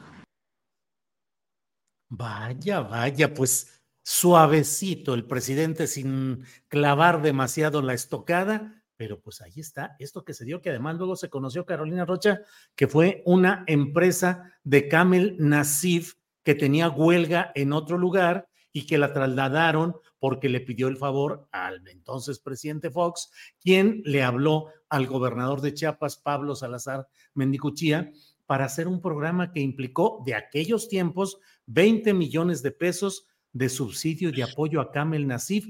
Vaya, 2.10 2.82
vaya, 2.82 3.34
pues 3.34 3.82
suavecito 4.04 5.13
el 5.13 5.25
presidente 5.25 5.88
sin 5.88 6.44
clavar 6.68 7.22
demasiado 7.22 7.82
la 7.82 7.94
estocada, 7.94 8.84
pero 8.98 9.22
pues 9.22 9.42
ahí 9.42 9.54
está, 9.58 9.96
esto 10.00 10.25
que 10.25 10.34
se 10.34 10.46
dio, 10.46 10.62
que 10.62 10.72
además 10.72 10.98
luego 10.98 11.16
se 11.16 11.30
conoció 11.30 11.66
Carolina 11.66 12.06
Rocha, 12.06 12.42
que 12.75 12.88
fue 12.88 13.24
una 13.25 13.63
empresa 13.68 14.51
de 14.63 14.88
Camel 14.88 15.36
Nasif 15.39 16.16
que 16.44 16.56
tenía 16.56 16.89
huelga 16.89 17.51
en 17.56 17.72
otro 17.72 17.98
lugar 17.98 18.50
y 18.72 18.88
que 18.88 18.98
la 18.98 19.13
trasladaron 19.13 19.96
porque 20.20 20.50
le 20.50 20.60
pidió 20.60 20.88
el 20.88 20.98
favor 20.98 21.48
al 21.52 21.88
entonces 21.88 22.40
presidente 22.40 22.92
Fox, 22.92 23.32
quien 23.62 24.02
le 24.06 24.24
habló 24.24 24.68
al 24.90 25.08
gobernador 25.08 25.62
de 25.62 25.74
Chiapas, 25.74 26.18
Pablo 26.18 26.56
Salazar 26.56 27.08
Mendicuchía, 27.34 28.12
para 28.46 28.66
hacer 28.66 28.88
un 28.88 29.00
programa 29.02 29.52
que 29.52 29.60
implicó 29.60 30.24
de 30.26 30.36
aquellos 30.36 30.90
tiempos 30.90 31.40
20 31.68 32.14
millones 32.14 32.64
de 32.64 32.72
pesos 32.72 33.28
de 33.54 33.70
subsidio 33.70 34.30
y 34.30 34.32
de 34.32 34.44
apoyo 34.44 34.82
a 34.82 34.92
Kamel 34.92 35.28
Nasif. 35.28 35.68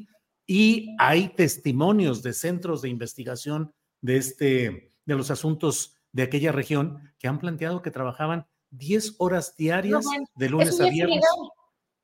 Y 0.48 0.96
hay 0.98 1.30
testimonios 1.36 2.24
de 2.24 2.34
centros 2.34 2.82
de 2.82 2.90
investigación 2.90 3.74
de, 4.02 4.18
este, 4.18 4.94
de 5.06 5.16
los 5.16 5.30
asuntos 5.30 5.96
de 6.12 6.24
aquella 6.24 6.52
región 6.52 7.14
que 7.20 7.28
han 7.28 7.40
planteado 7.40 7.82
que 7.82 7.92
trabajaban 7.92 8.48
10 8.72 9.16
horas 9.20 9.56
diarias 9.56 10.06
de 10.36 10.50
lunes 10.50 10.80
a 10.80 10.90
viernes. 10.90 11.24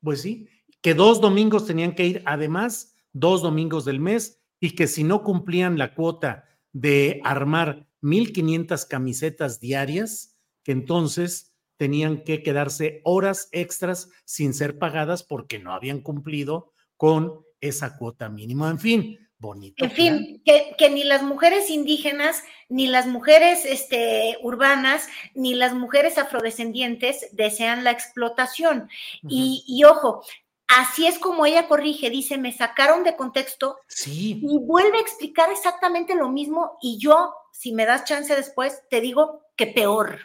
Pues 0.02 0.22
sí, 0.22 0.46
que 0.80 0.94
dos 0.94 1.20
domingos 1.20 1.66
tenían 1.66 1.94
que 1.94 2.06
ir, 2.06 2.22
además, 2.26 2.96
dos 3.12 3.42
domingos 3.42 3.84
del 3.84 4.00
mes, 4.00 4.40
y 4.60 4.70
que 4.70 4.86
si 4.86 5.04
no 5.04 5.22
cumplían 5.22 5.78
la 5.78 5.94
cuota 5.94 6.44
de 6.72 7.20
armar 7.24 7.86
1.500 8.02 8.86
camisetas 8.88 9.60
diarias, 9.60 10.36
que 10.62 10.72
entonces 10.72 11.54
tenían 11.76 12.24
que 12.24 12.42
quedarse 12.42 13.00
horas 13.04 13.48
extras 13.52 14.10
sin 14.24 14.54
ser 14.54 14.78
pagadas 14.78 15.22
porque 15.22 15.58
no 15.58 15.72
habían 15.72 16.00
cumplido 16.00 16.72
con 16.96 17.44
esa 17.60 17.96
cuota 17.98 18.28
mínima. 18.28 18.70
En 18.70 18.78
fin, 18.78 19.18
bonito. 19.38 19.84
En 19.84 19.90
fin, 19.90 20.42
que, 20.44 20.90
ni 20.90 21.04
las 21.04 21.22
mujeres 21.22 21.70
indígenas, 21.70 22.42
ni 22.68 22.86
las 22.86 23.06
mujeres 23.06 23.64
este, 23.64 24.36
urbanas, 24.42 25.06
ni 25.34 25.54
las 25.54 25.74
mujeres 25.74 26.18
afrodescendientes 26.18 27.28
desean 27.32 27.84
la 27.84 27.90
explotación. 27.90 28.88
y, 29.28 29.64
y, 29.66 29.84
ojo, 29.84 30.22
Así 30.68 31.06
es 31.06 31.18
como 31.18 31.46
ella 31.46 31.68
corrige, 31.68 32.10
dice, 32.10 32.38
me 32.38 32.52
sacaron 32.52 33.04
de 33.04 33.16
contexto 33.16 33.78
sí. 33.86 34.40
y 34.42 34.58
vuelve 34.58 34.98
a 34.98 35.00
explicar 35.00 35.50
exactamente 35.50 36.14
lo 36.16 36.28
mismo 36.28 36.76
y 36.82 36.98
yo, 36.98 37.34
si 37.52 37.72
me 37.72 37.86
das 37.86 38.04
chance 38.04 38.34
después, 38.34 38.82
te 38.90 39.00
digo 39.00 39.42
que 39.56 39.68
peor. 39.68 40.18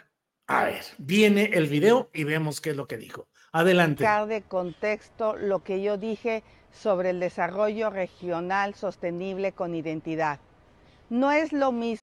A 0.48 0.64
ver, 0.64 0.84
viene 0.98 1.50
el 1.52 1.68
video 1.68 2.10
y 2.12 2.24
vemos 2.24 2.60
qué 2.60 2.70
es 2.70 2.76
lo 2.76 2.88
que 2.88 2.96
dijo. 2.96 3.28
Adelante. 3.52 4.04
Sacar 4.04 4.26
de 4.26 4.42
contexto 4.42 5.36
lo 5.36 5.62
que 5.62 5.82
yo 5.82 5.96
dije 5.96 6.42
sobre 6.72 7.10
el 7.10 7.20
desarrollo 7.20 7.90
regional 7.90 8.74
sostenible 8.74 9.52
con 9.52 9.74
identidad. 9.74 10.40
No 11.08 11.30
es 11.30 11.52
lo 11.52 11.70
mismo. 11.70 12.02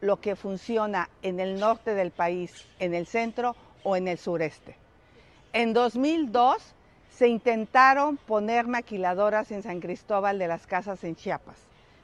Lo 0.00 0.20
que 0.20 0.36
funciona 0.36 1.08
en 1.22 1.40
el 1.40 1.58
norte 1.58 1.94
del 1.94 2.10
país, 2.10 2.66
en 2.78 2.94
el 2.94 3.06
centro 3.06 3.56
o 3.82 3.96
en 3.96 4.08
el 4.08 4.18
sureste. 4.18 4.76
En 5.52 5.72
2002 5.72 6.56
se 7.10 7.28
intentaron 7.28 8.16
poner 8.16 8.66
maquiladoras 8.66 9.50
en 9.50 9.62
San 9.62 9.80
Cristóbal 9.80 10.38
de 10.38 10.46
las 10.46 10.66
Casas 10.66 11.02
en 11.02 11.16
Chiapas. 11.16 11.56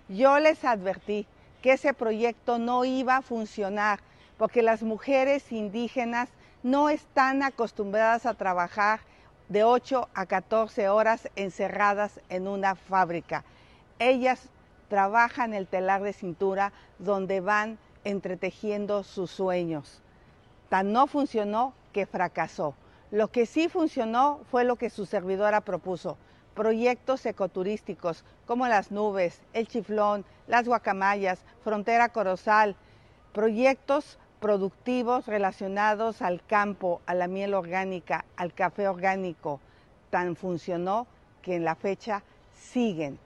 Yo 0.08 0.38
les 0.40 0.64
advertí 0.64 1.26
que 1.62 1.72
ese 1.72 1.94
proyecto 1.94 2.58
no 2.58 2.84
iba 2.84 3.18
a 3.18 3.22
funcionar 3.22 4.00
porque 4.36 4.62
las 4.62 4.82
mujeres 4.82 5.52
indígenas 5.52 6.28
no 6.62 6.88
están 6.88 7.42
acostumbradas 7.42 8.26
a 8.26 8.34
trabajar 8.34 9.00
de 9.48 9.64
8 9.64 10.08
a 10.14 10.26
14 10.26 10.88
horas 10.88 11.28
encerradas 11.36 12.20
en 12.28 12.48
una 12.48 12.74
fábrica. 12.74 13.44
Ellas 13.98 14.48
trabajan 14.94 15.54
el 15.54 15.66
telar 15.66 16.04
de 16.04 16.12
cintura 16.12 16.72
donde 17.00 17.40
van 17.40 17.78
entretejiendo 18.04 19.02
sus 19.02 19.28
sueños. 19.28 20.00
Tan 20.68 20.92
no 20.92 21.08
funcionó 21.08 21.74
que 21.92 22.06
fracasó. 22.06 22.76
Lo 23.10 23.26
que 23.26 23.44
sí 23.44 23.68
funcionó 23.68 24.38
fue 24.52 24.62
lo 24.62 24.76
que 24.76 24.90
su 24.90 25.04
servidora 25.04 25.62
propuso, 25.62 26.16
proyectos 26.54 27.26
ecoturísticos 27.26 28.24
como 28.46 28.68
las 28.68 28.92
nubes, 28.92 29.40
el 29.52 29.66
chiflón, 29.66 30.24
las 30.46 30.68
guacamayas, 30.68 31.40
frontera 31.64 32.10
corozal, 32.10 32.76
proyectos 33.32 34.20
productivos 34.38 35.26
relacionados 35.26 36.22
al 36.22 36.40
campo, 36.46 37.02
a 37.06 37.14
la 37.14 37.26
miel 37.26 37.54
orgánica, 37.54 38.26
al 38.36 38.54
café 38.54 38.86
orgánico. 38.86 39.58
Tan 40.10 40.36
funcionó 40.36 41.08
que 41.42 41.56
en 41.56 41.64
la 41.64 41.74
fecha 41.74 42.22
siguen. 42.54 43.18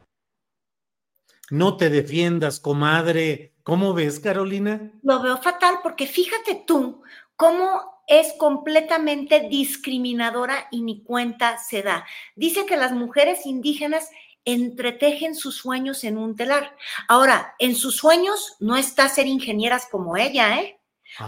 No 1.51 1.77
te 1.77 1.91
defiendas, 1.91 2.61
comadre. 2.61 3.55
¿Cómo 3.63 3.95
ves, 3.95 4.21
Carolina? 4.21 4.93
Lo 5.03 5.23
veo 5.23 5.37
fatal 5.39 5.81
porque 5.83 6.07
fíjate 6.07 6.65
tú 6.67 7.03
cómo 7.37 8.03
es 8.07 8.33
completamente 8.39 9.49
discriminadora 9.49 10.69
y 10.71 10.81
ni 10.81 11.03
cuenta 11.03 11.59
se 11.59 11.83
da. 11.83 12.07
Dice 12.35 12.65
que 12.65 12.77
las 12.77 12.93
mujeres 12.93 13.45
indígenas 13.45 14.09
entretejen 14.45 15.35
sus 15.35 15.57
sueños 15.57 16.05
en 16.05 16.17
un 16.17 16.35
telar. 16.35 16.75
Ahora, 17.07 17.55
en 17.59 17.77
sus 17.77 17.97
sueños 17.97 18.57
no 18.61 18.77
está 18.77 19.09
ser 19.11 19.27
ingenieras 19.27 19.87
como 19.91 20.17
ella, 20.17 20.61
¿eh? 20.61 20.81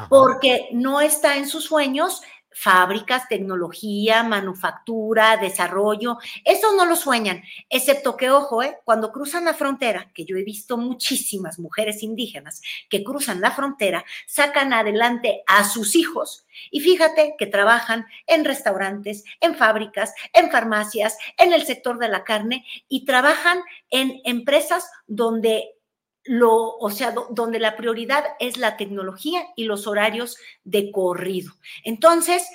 Porque 0.09 0.69
no 0.73 1.01
está 1.01 1.37
en 1.37 1.47
sus 1.47 1.65
sueños 1.65 2.23
fábricas, 2.53 3.29
tecnología, 3.29 4.23
manufactura, 4.23 5.37
desarrollo, 5.37 6.19
eso 6.45 6.75
no 6.77 6.87
lo 6.87 6.97
sueñan, 6.97 7.43
excepto 7.69 8.17
que, 8.17 8.31
ojo, 8.31 8.63
¿eh? 8.63 8.79
cuando 8.85 9.13
cruzan 9.13 9.45
la 9.45 9.55
frontera, 9.55 10.11
que 10.15 10.25
yo 10.25 10.37
he 10.37 10.43
visto 10.43 10.77
muchísimas 10.77 11.59
mujeres 11.59 12.03
indígenas 12.03 12.61
que 12.89 13.05
cruzan 13.05 13.41
la 13.41 13.53
frontera, 13.53 14.05
sacan 14.27 14.73
adelante 14.73 15.43
a 15.47 15.65
sus 15.65 15.95
hijos 15.95 16.47
y 16.71 16.81
fíjate 16.81 17.35
que 17.39 17.47
trabajan 17.47 18.07
en 18.27 18.45
restaurantes, 18.45 19.25
en 19.41 19.55
fábricas, 19.55 20.15
en 20.33 20.51
farmacias, 20.51 21.17
en 21.39 21.53
el 21.53 21.65
sector 21.65 21.99
de 21.99 22.09
la 22.09 22.25
carne 22.25 22.65
y 22.89 23.05
trabajan 23.05 23.61
en 23.91 24.21
empresas 24.25 24.91
donde 25.07 25.77
lo, 26.25 26.77
o 26.77 26.91
sea, 26.91 27.15
donde 27.31 27.59
la 27.59 27.77
prioridad 27.77 28.25
es 28.39 28.57
la 28.57 28.77
tecnología 28.77 29.43
y 29.57 29.65
los 29.65 29.87
horarios 29.87 30.37
de 30.65 30.93
corrido. 30.93 31.53
Entonces, 31.85 32.47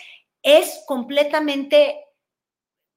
es 0.43 0.83
completamente, 0.85 1.97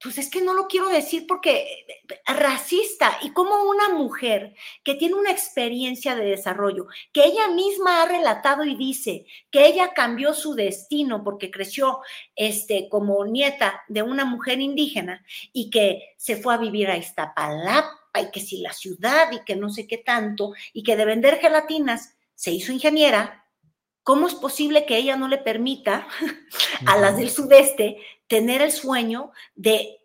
pues 0.02 0.18
es 0.18 0.30
que 0.30 0.42
no 0.42 0.52
lo 0.52 0.66
quiero 0.68 0.88
decir 0.88 1.26
porque 1.26 1.86
racista 2.26 3.18
y 3.22 3.32
como 3.32 3.64
una 3.64 3.88
mujer 3.88 4.54
que 4.84 4.94
tiene 4.94 5.14
una 5.14 5.30
experiencia 5.30 6.14
de 6.14 6.26
desarrollo, 6.26 6.86
que 7.12 7.24
ella 7.24 7.48
misma 7.48 8.02
ha 8.02 8.06
relatado 8.06 8.64
y 8.64 8.76
dice 8.76 9.24
que 9.50 9.66
ella 9.66 9.94
cambió 9.94 10.34
su 10.34 10.54
destino 10.54 11.24
porque 11.24 11.50
creció 11.50 12.00
este, 12.36 12.90
como 12.90 13.24
nieta 13.24 13.82
de 13.88 14.02
una 14.02 14.26
mujer 14.26 14.60
indígena 14.60 15.24
y 15.54 15.70
que 15.70 16.14
se 16.18 16.36
fue 16.36 16.52
a 16.52 16.58
vivir 16.58 16.90
a 16.90 16.98
Iztapalapa 16.98 18.07
y 18.20 18.30
que 18.30 18.40
si 18.40 18.58
la 18.58 18.72
ciudad 18.72 19.30
y 19.32 19.44
que 19.44 19.56
no 19.56 19.70
sé 19.70 19.86
qué 19.86 19.98
tanto, 19.98 20.52
y 20.72 20.82
que 20.82 20.96
de 20.96 21.04
vender 21.04 21.38
gelatinas 21.38 22.14
se 22.34 22.52
hizo 22.52 22.72
ingeniera, 22.72 23.44
¿cómo 24.02 24.26
es 24.26 24.34
posible 24.34 24.86
que 24.86 24.96
ella 24.96 25.16
no 25.16 25.28
le 25.28 25.38
permita 25.38 26.08
a 26.86 26.96
las 26.98 27.16
del 27.16 27.30
sudeste 27.30 27.98
tener 28.26 28.62
el 28.62 28.72
sueño 28.72 29.32
de, 29.54 29.98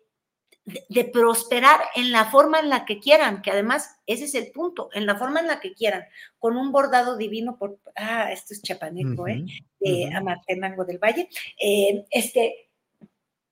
de, 0.64 1.04
prosperar 1.04 1.80
en 1.94 2.12
la 2.12 2.26
forma 2.26 2.60
en 2.60 2.68
la 2.68 2.84
que 2.84 2.98
quieran? 2.98 3.40
Que 3.40 3.50
además 3.50 3.96
ese 4.06 4.24
es 4.24 4.34
el 4.34 4.50
punto, 4.50 4.90
en 4.92 5.06
la 5.06 5.16
forma 5.16 5.40
en 5.40 5.46
la 5.46 5.60
que 5.60 5.74
quieran, 5.74 6.04
con 6.38 6.56
un 6.56 6.72
bordado 6.72 7.16
divino 7.16 7.56
por, 7.56 7.78
ah, 7.96 8.32
esto 8.32 8.52
es 8.52 8.62
chapaneco, 8.62 9.26
¿eh? 9.28 9.44
De 9.80 10.12
Amartenango 10.14 10.84
del 10.84 10.98
Valle, 10.98 11.28
eh, 11.58 12.04
este, 12.10 12.63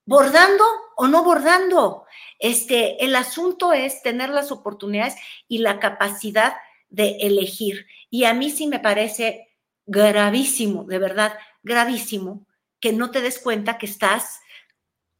bordando 0.04 0.64
o 0.96 1.08
no 1.08 1.24
bordando. 1.24 2.04
Este, 2.38 3.04
el 3.04 3.16
asunto 3.16 3.72
es 3.72 4.02
tener 4.02 4.30
las 4.30 4.52
oportunidades 4.52 5.14
y 5.48 5.58
la 5.58 5.78
capacidad 5.78 6.54
de 6.90 7.16
elegir. 7.20 7.86
Y 8.10 8.24
a 8.24 8.34
mí 8.34 8.50
sí 8.50 8.66
me 8.66 8.80
parece 8.80 9.48
gravísimo, 9.86 10.84
de 10.84 10.98
verdad, 10.98 11.38
gravísimo, 11.62 12.46
que 12.80 12.92
no 12.92 13.10
te 13.10 13.20
des 13.20 13.38
cuenta 13.38 13.78
que 13.78 13.86
estás 13.86 14.41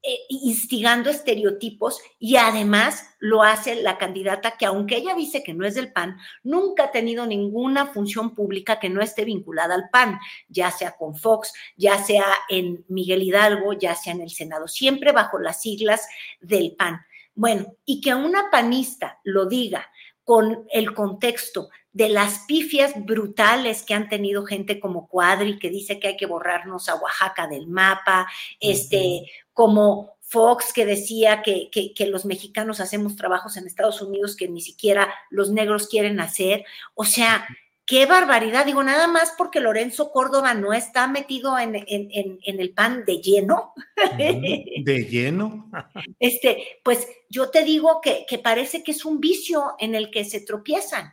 eh, 0.05 0.19
instigando 0.29 1.11
estereotipos 1.11 2.01
y 2.19 2.35
además 2.35 3.15
lo 3.21 3.45
hace 3.45 3.77
la 3.77 3.99
candidata 3.99 4.57
que 4.57 4.67
aunque 4.67 4.97
ella 4.97 5.15
dice 5.15 5.45
que 5.45 5.55
no 5.55 5.65
es 5.65 5.77
del 5.77 5.93
PAN, 5.93 6.19
nunca 6.43 6.87
ha 6.87 6.91
tenido 6.91 7.25
ninguna 7.25 7.87
función 7.87 8.35
pública 8.35 8.81
que 8.81 8.91
no 8.91 9.01
esté 9.01 9.25
vinculada 9.25 9.77
al 9.77 9.91
PAN, 9.91 10.19
ya 10.49 10.73
sea 10.73 10.97
con 10.97 11.15
Fox, 11.15 11.53
ya 11.77 12.03
sea 12.03 12.25
en 12.49 12.85
Miguel 12.89 13.23
Hidalgo, 13.23 13.75
ya 13.75 13.95
sea 13.95 14.13
en 14.13 14.23
el 14.23 14.31
Senado, 14.31 14.67
siempre 14.67 15.13
bajo 15.13 15.39
las 15.39 15.63
siglas 15.63 16.09
del 16.41 16.75
PAN. 16.75 17.01
Bueno, 17.37 17.77
y 17.85 18.01
que 18.01 18.13
una 18.13 18.51
panista 18.51 19.21
lo 19.23 19.47
diga 19.47 19.89
con 20.25 20.67
el 20.73 20.95
contexto 20.95 21.69
de 21.93 22.09
las 22.09 22.41
pifias 22.47 22.93
brutales 23.05 23.83
que 23.83 23.95
han 23.95 24.09
tenido 24.09 24.45
gente 24.45 24.81
como 24.81 25.09
Cuadri, 25.09 25.59
que 25.59 25.71
dice 25.71 25.99
que 25.99 26.09
hay 26.09 26.17
que 26.17 26.27
borrarnos 26.27 26.89
a 26.89 26.95
Oaxaca 26.95 27.47
del 27.47 27.67
mapa, 27.67 28.27
este, 28.61 29.25
como 29.53 30.17
Fox, 30.21 30.73
que 30.73 30.87
decía 30.87 31.43
que, 31.43 31.71
que, 31.71 32.07
los 32.07 32.25
mexicanos 32.25 32.81
hacemos 32.81 33.17
trabajos 33.17 33.59
en 33.59 33.67
Estados 33.67 34.01
Unidos 34.01 34.35
que 34.35 34.49
ni 34.49 34.63
siquiera 34.63 35.13
los 35.29 35.51
negros 35.51 35.89
quieren 35.89 36.21
hacer. 36.21 36.65
O 36.95 37.05
sea, 37.05 37.47
qué 37.85 38.07
barbaridad. 38.07 38.65
Digo, 38.65 38.83
nada 38.83 39.07
más 39.07 39.35
porque 39.37 39.61
Lorenzo 39.61 40.11
Córdoba 40.11 40.55
no 40.55 40.73
está 40.73 41.07
metido 41.07 41.59
en, 41.59 41.75
el 41.77 42.71
pan 42.73 43.05
de 43.05 43.21
lleno. 43.21 43.75
De 44.17 45.07
lleno. 45.11 45.71
Este, 46.19 46.81
pues 46.83 47.07
yo 47.29 47.51
te 47.51 47.63
digo 47.65 48.01
que, 48.01 48.27
parece 48.39 48.83
que 48.83 48.93
es 48.93 49.05
un 49.05 49.21
vicio 49.21 49.75
en 49.79 49.95
el 49.95 50.11
que 50.11 50.25
se 50.25 50.41
tropiezan. 50.41 51.13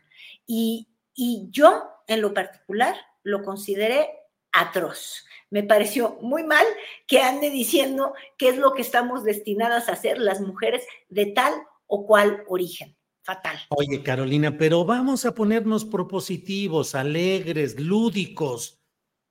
Y, 0.52 0.88
yo, 1.52 1.84
en 2.08 2.22
lo 2.22 2.34
particular, 2.34 2.96
lo 3.22 3.44
consideré 3.44 4.10
atroz. 4.52 5.26
Me 5.52 5.62
pareció 5.62 6.18
muy 6.22 6.44
mal 6.44 6.66
que 7.06 7.22
ande 7.22 7.52
diciendo 7.52 8.14
qué 8.36 8.50
es 8.50 8.58
lo 8.58 8.74
que 8.74 8.82
estamos 8.82 9.24
destinadas 9.24 9.90
a 9.90 9.94
hacer 9.94 10.18
las 10.18 10.42
mujeres 10.42 10.84
de 11.08 11.28
tal 11.28 11.54
o 11.86 12.08
cual 12.08 12.44
origen. 12.48 12.96
Fatal. 13.22 13.60
Oye, 13.70 14.02
Carolina, 14.02 14.58
pero 14.58 14.86
vamos 14.86 15.24
a 15.26 15.36
ponernos 15.36 15.86
propositivos, 15.86 16.96
alegres, 16.96 17.80
lúdicos. 17.80 18.80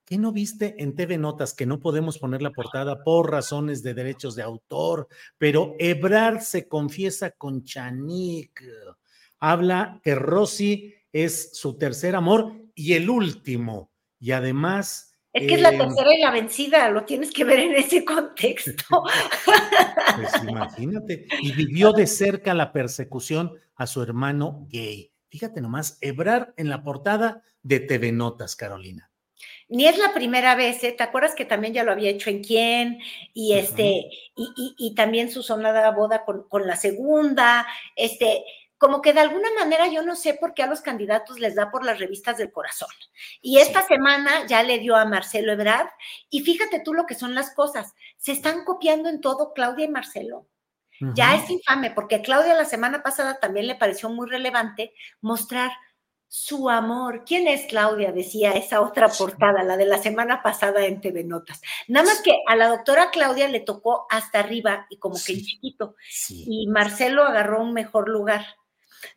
¿Qué 0.05 0.19
no 0.19 0.31
viste 0.31 0.77
en 0.79 0.95
TV 0.95 1.19
Notas 1.19 1.53
que 1.53 1.67
no 1.67 1.81
podemos 1.81 2.19
poner 2.19 2.43
la 2.43 2.53
portada 2.53 3.03
por 3.03 3.29
razones 3.29 3.83
de 3.83 3.95
derechos 3.95 4.37
de 4.37 4.43
autor? 4.43 5.09
Pero 5.37 5.75
Ebrard 5.81 6.43
se 6.43 6.69
confiesa 6.69 7.33
con 7.33 7.65
Chanik. 7.65 8.63
Habla 9.41 10.01
que 10.03 10.15
Rosy 10.15 10.98
es 11.13 11.57
su 11.57 11.79
tercer 11.79 12.15
amor 12.15 12.53
y 12.75 12.95
el 12.95 13.11
último. 13.11 13.91
Y 14.21 14.33
además 14.33 15.09
es 15.33 15.47
que 15.47 15.55
es 15.55 15.61
la 15.61 15.71
eh, 15.71 15.79
tercera 15.79 16.15
y 16.15 16.21
la 16.21 16.31
vencida, 16.31 16.91
lo 16.91 17.05
tienes 17.05 17.31
que 17.31 17.45
ver 17.45 17.61
en 17.61 17.75
ese 17.75 18.05
contexto. 18.05 19.03
Pues 20.17 20.43
imagínate, 20.43 21.27
y 21.43 21.53
vivió 21.53 21.93
de 21.93 22.09
cerca 22.09 22.53
la 22.53 22.73
persecución 22.73 23.53
a 23.77 23.87
su 23.87 24.03
hermano 24.03 24.67
gay. 24.69 25.13
Fíjate 25.29 25.61
nomás, 25.61 25.97
Ebrar 26.01 26.55
en 26.57 26.69
la 26.69 26.83
portada 26.83 27.45
de 27.63 27.79
TV 27.79 28.11
Notas, 28.11 28.57
Carolina. 28.57 29.13
Ni 29.69 29.87
es 29.87 29.97
la 29.97 30.13
primera 30.13 30.57
vez, 30.57 30.83
¿eh? 30.83 30.93
¿te 30.97 31.05
acuerdas 31.05 31.37
que 31.37 31.45
también 31.45 31.73
ya 31.73 31.85
lo 31.85 31.93
había 31.93 32.11
hecho 32.11 32.31
en 32.31 32.43
quién? 32.43 32.99
Y 33.33 33.53
este, 33.53 34.11
y, 34.35 34.75
y, 34.77 34.95
también 34.97 35.31
su 35.31 35.45
sonada 35.45 35.93
boda 35.93 36.25
con, 36.25 36.49
con 36.49 36.67
la 36.67 36.75
segunda, 36.75 37.65
este, 37.95 38.43
como 38.79 39.03
que 39.03 39.13
de 39.13 39.21
alguna 39.21 39.49
manera 39.59 39.89
yo 39.89 40.03
no 40.03 40.17
sé 40.17 40.35
por 40.35 40.55
qué 40.55 40.63
a 40.63 40.67
los 40.67 40.81
candidatos 40.81 41.39
les 41.41 41.55
da 41.55 41.71
por 41.71 41.85
las 41.85 41.99
revistas 41.99 42.39
del 42.39 42.53
corazón. 42.53 42.89
Y 43.43 43.59
esta 43.59 43.83
semana 43.87 44.47
ya 44.47 44.63
le 44.63 44.79
dio 44.79 44.97
a 44.97 45.05
Marcelo 45.05 45.53
Ebrard 45.53 45.89
y 46.31 46.41
fíjate 46.41 46.81
tú 46.81 46.95
lo 46.95 47.05
que 47.05 47.15
son 47.15 47.35
las 47.35 47.53
cosas. 47.55 47.95
Se 48.17 48.33
están 48.33 48.65
copiando 48.65 49.09
en 49.09 49.21
todo 49.21 49.53
Claudia 49.53 49.85
y 49.85 49.89
Marcelo. 49.89 50.47
Ya 51.15 51.37
es 51.37 51.49
infame 51.49 51.93
porque 51.93 52.17
a 52.17 52.23
Claudia 52.23 52.55
la 52.55 52.65
semana 52.65 53.05
pasada 53.05 53.39
también 53.39 53.69
le 53.69 53.77
pareció 53.77 54.09
muy 54.11 54.29
relevante 54.29 54.93
mostrar 55.21 55.71
su 56.29 56.69
amor. 56.69 57.25
¿Quién 57.25 57.49
es 57.49 57.67
Claudia? 57.67 58.13
Decía 58.13 58.53
esa 58.53 58.81
otra 58.81 59.09
portada, 59.09 59.63
la 59.63 59.77
de 59.77 59.87
la 59.87 59.99
semana 59.99 60.43
pasada 60.43 60.85
en 60.85 61.01
TV 61.01 61.25
Notas. 61.25 61.61
Nada 61.89 62.07
más 62.07 62.21
que 62.21 62.33
a 62.47 62.55
la 62.55 62.69
doctora 62.69 63.11
Claudia 63.11 63.49
le 63.49 63.61
tocó 63.61 64.07
hasta 64.11 64.41
arriba 64.41 64.87
y 64.91 64.99
como 64.99 65.15
que 65.15 65.41
chiquito. 65.41 65.97
Y 66.29 66.67
Marcelo 66.69 67.25
agarró 67.25 67.63
un 67.63 67.73
mejor 67.73 68.09
lugar. 68.09 68.45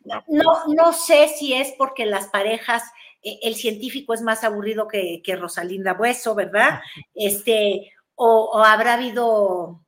No, 0.04 0.66
no 0.68 0.92
sé 0.92 1.28
si 1.28 1.54
es 1.54 1.72
porque 1.78 2.06
las 2.06 2.28
parejas, 2.28 2.82
eh, 3.22 3.38
el 3.42 3.54
científico 3.54 4.14
es 4.14 4.22
más 4.22 4.44
aburrido 4.44 4.88
que, 4.88 5.22
que 5.22 5.36
Rosalinda 5.36 5.94
Bueso, 5.94 6.34
¿verdad? 6.34 6.80
Este, 7.14 7.92
o, 8.14 8.62
habrá 8.64 8.94
habido 8.94 9.80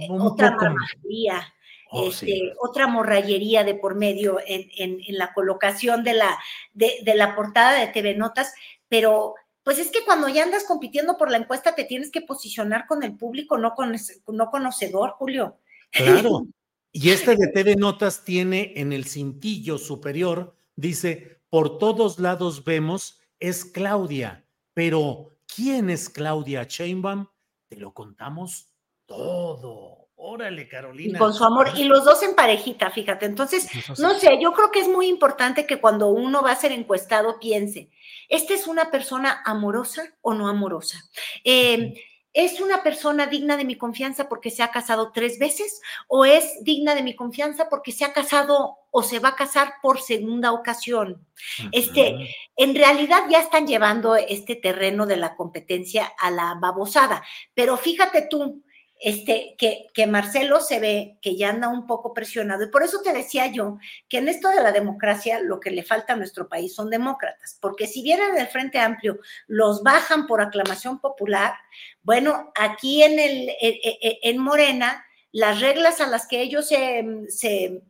eh, 0.00 0.08
otra 0.10 0.50
magia 0.50 1.54
Oh, 1.92 2.08
este, 2.08 2.52
otra 2.60 2.86
morrallería 2.86 3.64
de 3.64 3.74
por 3.74 3.96
medio 3.96 4.38
en, 4.46 5.00
la 5.08 5.32
colocación 5.32 6.04
de 6.04 6.14
la, 6.14 6.38
de, 6.72 7.02
la 7.16 7.34
portada 7.34 7.80
de 7.80 7.88
TV 7.88 8.14
Notas, 8.14 8.54
pero 8.88 9.34
pues 9.64 9.80
es 9.80 9.90
que 9.90 10.04
cuando 10.04 10.28
ya 10.28 10.44
andas 10.44 10.64
compitiendo 10.64 11.18
por 11.18 11.32
la 11.32 11.38
encuesta 11.38 11.74
te 11.74 11.84
tienes 11.84 12.12
que 12.12 12.20
posicionar 12.20 12.86
con 12.86 13.02
el 13.02 13.16
público, 13.16 13.58
no, 13.58 13.74
con, 13.74 13.96
no 14.28 14.50
conocedor, 14.50 15.10
Julio. 15.10 15.58
Claro. 15.90 16.46
Y 16.92 17.10
este 17.10 17.36
de 17.36 17.48
TV 17.48 17.76
Notas 17.76 18.24
tiene 18.24 18.72
en 18.76 18.92
el 18.92 19.04
cintillo 19.04 19.78
superior, 19.78 20.56
dice, 20.74 21.40
por 21.48 21.78
todos 21.78 22.18
lados 22.18 22.64
vemos, 22.64 23.20
es 23.38 23.64
Claudia, 23.64 24.44
pero 24.74 25.36
¿quién 25.54 25.88
es 25.88 26.08
Claudia 26.08 26.64
Sheinbaum? 26.64 27.26
Te 27.68 27.76
lo 27.76 27.92
contamos 27.92 28.68
todo. 29.06 30.08
Órale, 30.22 30.68
Carolina. 30.68 31.16
Y 31.16 31.18
con 31.18 31.32
su 31.32 31.44
amor, 31.44 31.70
y 31.76 31.84
los 31.84 32.04
dos 32.04 32.22
en 32.22 32.34
parejita, 32.34 32.90
fíjate. 32.90 33.24
Entonces, 33.24 33.68
no 33.98 34.18
sé, 34.18 34.38
yo 34.40 34.52
creo 34.52 34.70
que 34.70 34.80
es 34.80 34.88
muy 34.88 35.06
importante 35.06 35.66
que 35.66 35.80
cuando 35.80 36.08
uno 36.08 36.42
va 36.42 36.50
a 36.50 36.56
ser 36.56 36.72
encuestado 36.72 37.40
piense, 37.40 37.88
¿esta 38.28 38.52
es 38.52 38.66
una 38.66 38.90
persona 38.90 39.42
amorosa 39.46 40.14
o 40.20 40.34
no 40.34 40.48
amorosa? 40.48 40.98
Eh, 41.42 41.94
¿Es 42.32 42.60
una 42.60 42.82
persona 42.84 43.26
digna 43.26 43.56
de 43.56 43.64
mi 43.64 43.76
confianza 43.76 44.28
porque 44.28 44.50
se 44.50 44.62
ha 44.62 44.70
casado 44.70 45.10
tres 45.12 45.38
veces? 45.38 45.80
¿O 46.06 46.24
es 46.24 46.62
digna 46.62 46.94
de 46.94 47.02
mi 47.02 47.16
confianza 47.16 47.68
porque 47.68 47.90
se 47.90 48.04
ha 48.04 48.12
casado 48.12 48.76
o 48.92 49.02
se 49.02 49.18
va 49.18 49.30
a 49.30 49.36
casar 49.36 49.74
por 49.82 50.00
segunda 50.00 50.52
ocasión? 50.52 51.26
Este, 51.72 52.36
en 52.56 52.74
realidad 52.74 53.24
ya 53.28 53.40
están 53.40 53.66
llevando 53.66 54.14
este 54.14 54.54
terreno 54.54 55.06
de 55.06 55.16
la 55.16 55.34
competencia 55.34 56.12
a 56.18 56.30
la 56.30 56.56
babosada. 56.60 57.24
Pero 57.54 57.76
fíjate 57.76 58.28
tú, 58.30 58.62
este, 59.00 59.54
que, 59.58 59.86
que, 59.94 60.06
Marcelo 60.06 60.60
se 60.60 60.78
ve 60.78 61.18
que 61.22 61.36
ya 61.36 61.50
anda 61.50 61.68
un 61.68 61.86
poco 61.86 62.12
presionado. 62.12 62.64
Y 62.64 62.70
por 62.70 62.82
eso 62.82 63.00
te 63.02 63.12
decía 63.12 63.46
yo 63.46 63.78
que 64.08 64.18
en 64.18 64.28
esto 64.28 64.48
de 64.50 64.62
la 64.62 64.72
democracia 64.72 65.40
lo 65.40 65.58
que 65.58 65.70
le 65.70 65.82
falta 65.82 66.12
a 66.12 66.16
nuestro 66.16 66.48
país 66.48 66.74
son 66.74 66.90
demócratas, 66.90 67.56
porque 67.60 67.86
si 67.86 68.02
vienen 68.02 68.34
del 68.34 68.48
Frente 68.48 68.78
Amplio, 68.78 69.18
los 69.46 69.82
bajan 69.82 70.26
por 70.26 70.40
aclamación 70.40 71.00
popular, 71.00 71.54
bueno, 72.02 72.52
aquí 72.54 73.02
en, 73.02 73.18
el, 73.18 73.50
en 73.60 74.38
Morena, 74.38 75.04
las 75.32 75.60
reglas 75.60 76.00
a 76.00 76.06
las 76.06 76.26
que 76.26 76.40
ellos 76.40 76.68
se 76.68 77.82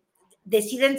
deciden 0.45 0.99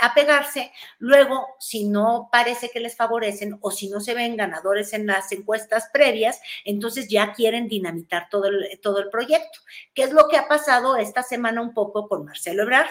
apegarse, 0.00 0.72
luego 0.98 1.46
si 1.58 1.84
no 1.84 2.28
parece 2.30 2.70
que 2.70 2.80
les 2.80 2.96
favorecen 2.96 3.58
o 3.60 3.70
si 3.70 3.88
no 3.88 4.00
se 4.00 4.14
ven 4.14 4.36
ganadores 4.36 4.92
en 4.92 5.06
las 5.06 5.30
encuestas 5.32 5.88
previas, 5.92 6.40
entonces 6.64 7.08
ya 7.08 7.32
quieren 7.32 7.68
dinamitar 7.68 8.28
todo 8.30 8.46
el, 8.46 8.78
todo 8.80 9.00
el 9.00 9.10
proyecto, 9.10 9.60
que 9.94 10.02
es 10.02 10.12
lo 10.12 10.28
que 10.28 10.36
ha 10.36 10.48
pasado 10.48 10.96
esta 10.96 11.22
semana 11.22 11.60
un 11.60 11.74
poco 11.74 12.08
con 12.08 12.24
Marcelo 12.24 12.62
Ebrard, 12.62 12.90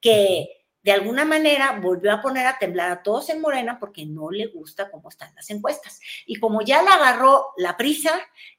que 0.00 0.61
de 0.82 0.92
alguna 0.92 1.24
manera 1.24 1.78
volvió 1.80 2.12
a 2.12 2.20
poner 2.20 2.46
a 2.46 2.58
temblar 2.58 2.90
a 2.90 3.02
todos 3.02 3.30
en 3.30 3.40
Morena 3.40 3.78
porque 3.78 4.04
no 4.04 4.30
le 4.30 4.48
gusta 4.48 4.90
cómo 4.90 5.08
están 5.08 5.32
las 5.34 5.48
encuestas. 5.50 6.00
Y 6.26 6.36
como 6.36 6.62
ya 6.62 6.82
le 6.82 6.88
agarró 6.88 7.52
la 7.56 7.76
prisa, 7.76 8.10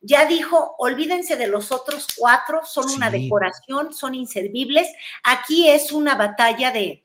ya 0.01 0.25
dijo, 0.25 0.75
olvídense 0.77 1.35
de 1.35 1.47
los 1.47 1.71
otros 1.71 2.07
cuatro, 2.17 2.61
son 2.65 2.89
una 2.91 3.09
decoración, 3.09 3.93
son 3.93 4.15
inservibles. 4.15 4.87
Aquí 5.23 5.69
es 5.69 5.91
una 5.91 6.15
batalla 6.15 6.71
de, 6.71 7.03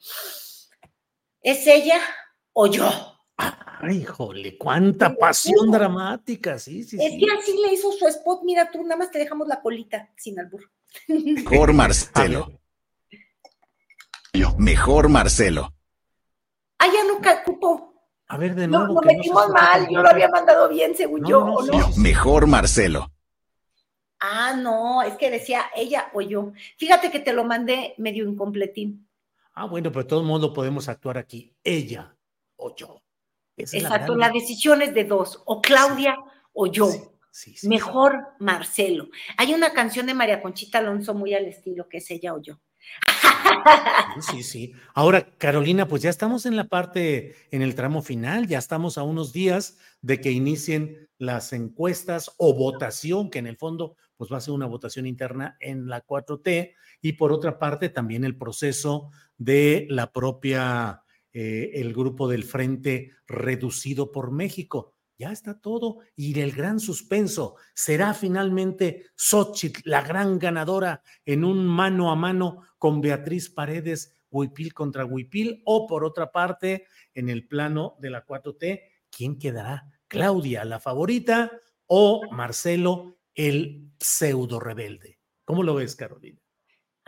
¿es 1.42 1.66
ella 1.66 2.00
o 2.52 2.68
yo? 2.68 2.88
Ay, 3.36 3.98
híjole, 3.98 4.58
cuánta 4.58 5.14
pasión 5.14 5.70
dramática, 5.70 6.58
sí, 6.58 6.82
sí. 6.82 6.96
Es 7.00 7.12
que 7.12 7.26
así 7.32 7.56
le 7.64 7.72
hizo 7.72 7.92
su 7.92 8.06
spot, 8.08 8.42
mira 8.44 8.70
tú, 8.70 8.82
nada 8.82 8.96
más 8.96 9.10
te 9.10 9.18
dejamos 9.18 9.46
la 9.46 9.60
colita 9.60 10.10
sin 10.16 10.38
albur. 10.38 10.68
Por 11.48 11.72
Marcelo. 11.72 12.60
Mejor 14.58 15.08
Marcelo. 15.08 15.74
Ah, 16.78 16.86
ya 16.92 17.04
nunca 17.04 17.42
cupo. 17.42 17.94
A 18.28 18.36
ver, 18.36 18.54
de 18.54 18.68
nuevo. 18.68 18.86
No, 18.86 18.94
lo 18.94 19.02
metimos 19.02 19.48
mal, 19.48 19.88
yo 19.90 20.02
lo 20.02 20.08
había 20.08 20.28
mandado 20.28 20.68
bien, 20.68 20.94
según 20.94 21.24
yo. 21.24 21.56
Mejor 21.96 22.46
Marcelo. 22.46 23.10
Ah, 24.20 24.54
no, 24.56 25.02
es 25.02 25.16
que 25.16 25.30
decía 25.30 25.66
ella 25.74 26.10
o 26.12 26.20
yo. 26.20 26.52
Fíjate 26.76 27.10
que 27.10 27.20
te 27.20 27.32
lo 27.32 27.44
mandé 27.44 27.94
medio 27.98 28.24
incompletín. 28.24 29.08
Ah, 29.54 29.66
bueno, 29.66 29.90
pero 29.90 30.02
de 30.02 30.08
todo 30.08 30.22
modo 30.22 30.52
podemos 30.52 30.88
actuar 30.88 31.18
aquí, 31.18 31.54
ella 31.64 32.16
o 32.56 32.74
yo. 32.74 33.02
Exacto, 33.56 34.14
la, 34.14 34.30
decisión 34.30 34.82
es 34.82 34.94
de 34.94 35.04
dos, 35.04 35.42
o 35.44 35.60
Claudia 35.60 36.16
o 36.52 36.66
yo. 36.66 36.88
Mejor 37.64 38.34
Marcelo. 38.38 39.08
Hay 39.36 39.54
una 39.54 39.72
canción 39.72 40.06
de 40.06 40.14
María 40.14 40.42
Conchita 40.42 40.78
Alonso 40.78 41.14
muy 41.14 41.34
al 41.34 41.46
estilo 41.46 41.88
que 41.88 41.98
es 41.98 42.10
ella 42.10 42.34
o 42.34 42.42
yo. 42.42 42.60
Sí, 44.20 44.42
sí. 44.42 44.72
Ahora, 44.94 45.30
Carolina, 45.38 45.86
pues 45.86 46.02
ya 46.02 46.10
estamos 46.10 46.46
en 46.46 46.56
la 46.56 46.64
parte, 46.64 47.36
en 47.50 47.62
el 47.62 47.74
tramo 47.74 48.02
final, 48.02 48.46
ya 48.46 48.58
estamos 48.58 48.98
a 48.98 49.02
unos 49.02 49.32
días 49.32 49.78
de 50.02 50.20
que 50.20 50.32
inicien 50.32 51.08
las 51.18 51.52
encuestas 51.52 52.32
o 52.36 52.54
votación, 52.54 53.30
que 53.30 53.38
en 53.38 53.46
el 53.46 53.56
fondo, 53.56 53.96
pues 54.16 54.32
va 54.32 54.38
a 54.38 54.40
ser 54.40 54.54
una 54.54 54.66
votación 54.66 55.06
interna 55.06 55.56
en 55.60 55.86
la 55.88 56.04
4T, 56.04 56.74
y 57.00 57.12
por 57.12 57.32
otra 57.32 57.58
parte, 57.58 57.88
también 57.88 58.24
el 58.24 58.36
proceso 58.36 59.10
de 59.36 59.86
la 59.88 60.12
propia, 60.12 61.02
eh, 61.32 61.70
el 61.74 61.92
grupo 61.92 62.28
del 62.28 62.44
Frente 62.44 63.12
Reducido 63.26 64.10
por 64.10 64.32
México 64.32 64.94
ya 65.18 65.32
está 65.32 65.60
todo. 65.60 65.98
Y 66.16 66.38
el 66.40 66.52
gran 66.52 66.80
suspenso, 66.80 67.56
¿será 67.74 68.14
finalmente 68.14 69.06
Xochitl 69.16 69.82
la 69.84 70.02
gran 70.02 70.38
ganadora 70.38 71.02
en 71.26 71.44
un 71.44 71.66
mano 71.66 72.10
a 72.10 72.16
mano 72.16 72.62
con 72.78 73.00
Beatriz 73.00 73.50
Paredes, 73.50 74.14
Huipil 74.30 74.72
contra 74.72 75.04
Huipil? 75.04 75.62
O 75.64 75.86
por 75.86 76.04
otra 76.04 76.30
parte, 76.30 76.86
en 77.14 77.28
el 77.28 77.46
plano 77.46 77.96
de 77.98 78.10
la 78.10 78.24
4T, 78.24 78.82
¿quién 79.10 79.38
quedará? 79.38 79.90
¿Claudia 80.06 80.64
la 80.64 80.80
favorita 80.80 81.50
o 81.86 82.22
Marcelo 82.30 83.18
el 83.34 83.90
pseudo 83.98 84.60
rebelde? 84.60 85.18
¿Cómo 85.44 85.62
lo 85.62 85.74
ves, 85.74 85.96
Carolina? 85.96 86.40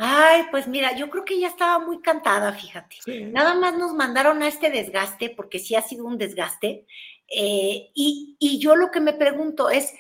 Ay, 0.03 0.45
pues 0.51 0.67
mira, 0.67 0.97
yo 0.97 1.11
creo 1.11 1.27
que 1.27 1.39
ya 1.39 1.49
estaba 1.49 1.79
muy 1.79 2.01
cantada, 2.01 2.55
fíjate. 2.55 2.97
Nada 3.27 3.55
más 3.55 3.77
nos 3.77 3.93
mandaron 3.93 4.43
a 4.43 4.49
este 4.49 4.71
desgaste, 4.71 5.29
porque 5.29 5.59
sí 5.59 5.75
ha 5.75 5.83
sido 5.83 6.07
un 6.07 6.17
desgaste, 6.17 6.87
eh, 7.31 7.91
y, 7.95 8.59
yo 8.59 8.77
lo 8.77 8.91
que 8.91 9.01
me 9.01 9.13
pregunto 9.13 9.71
es, 9.71 9.95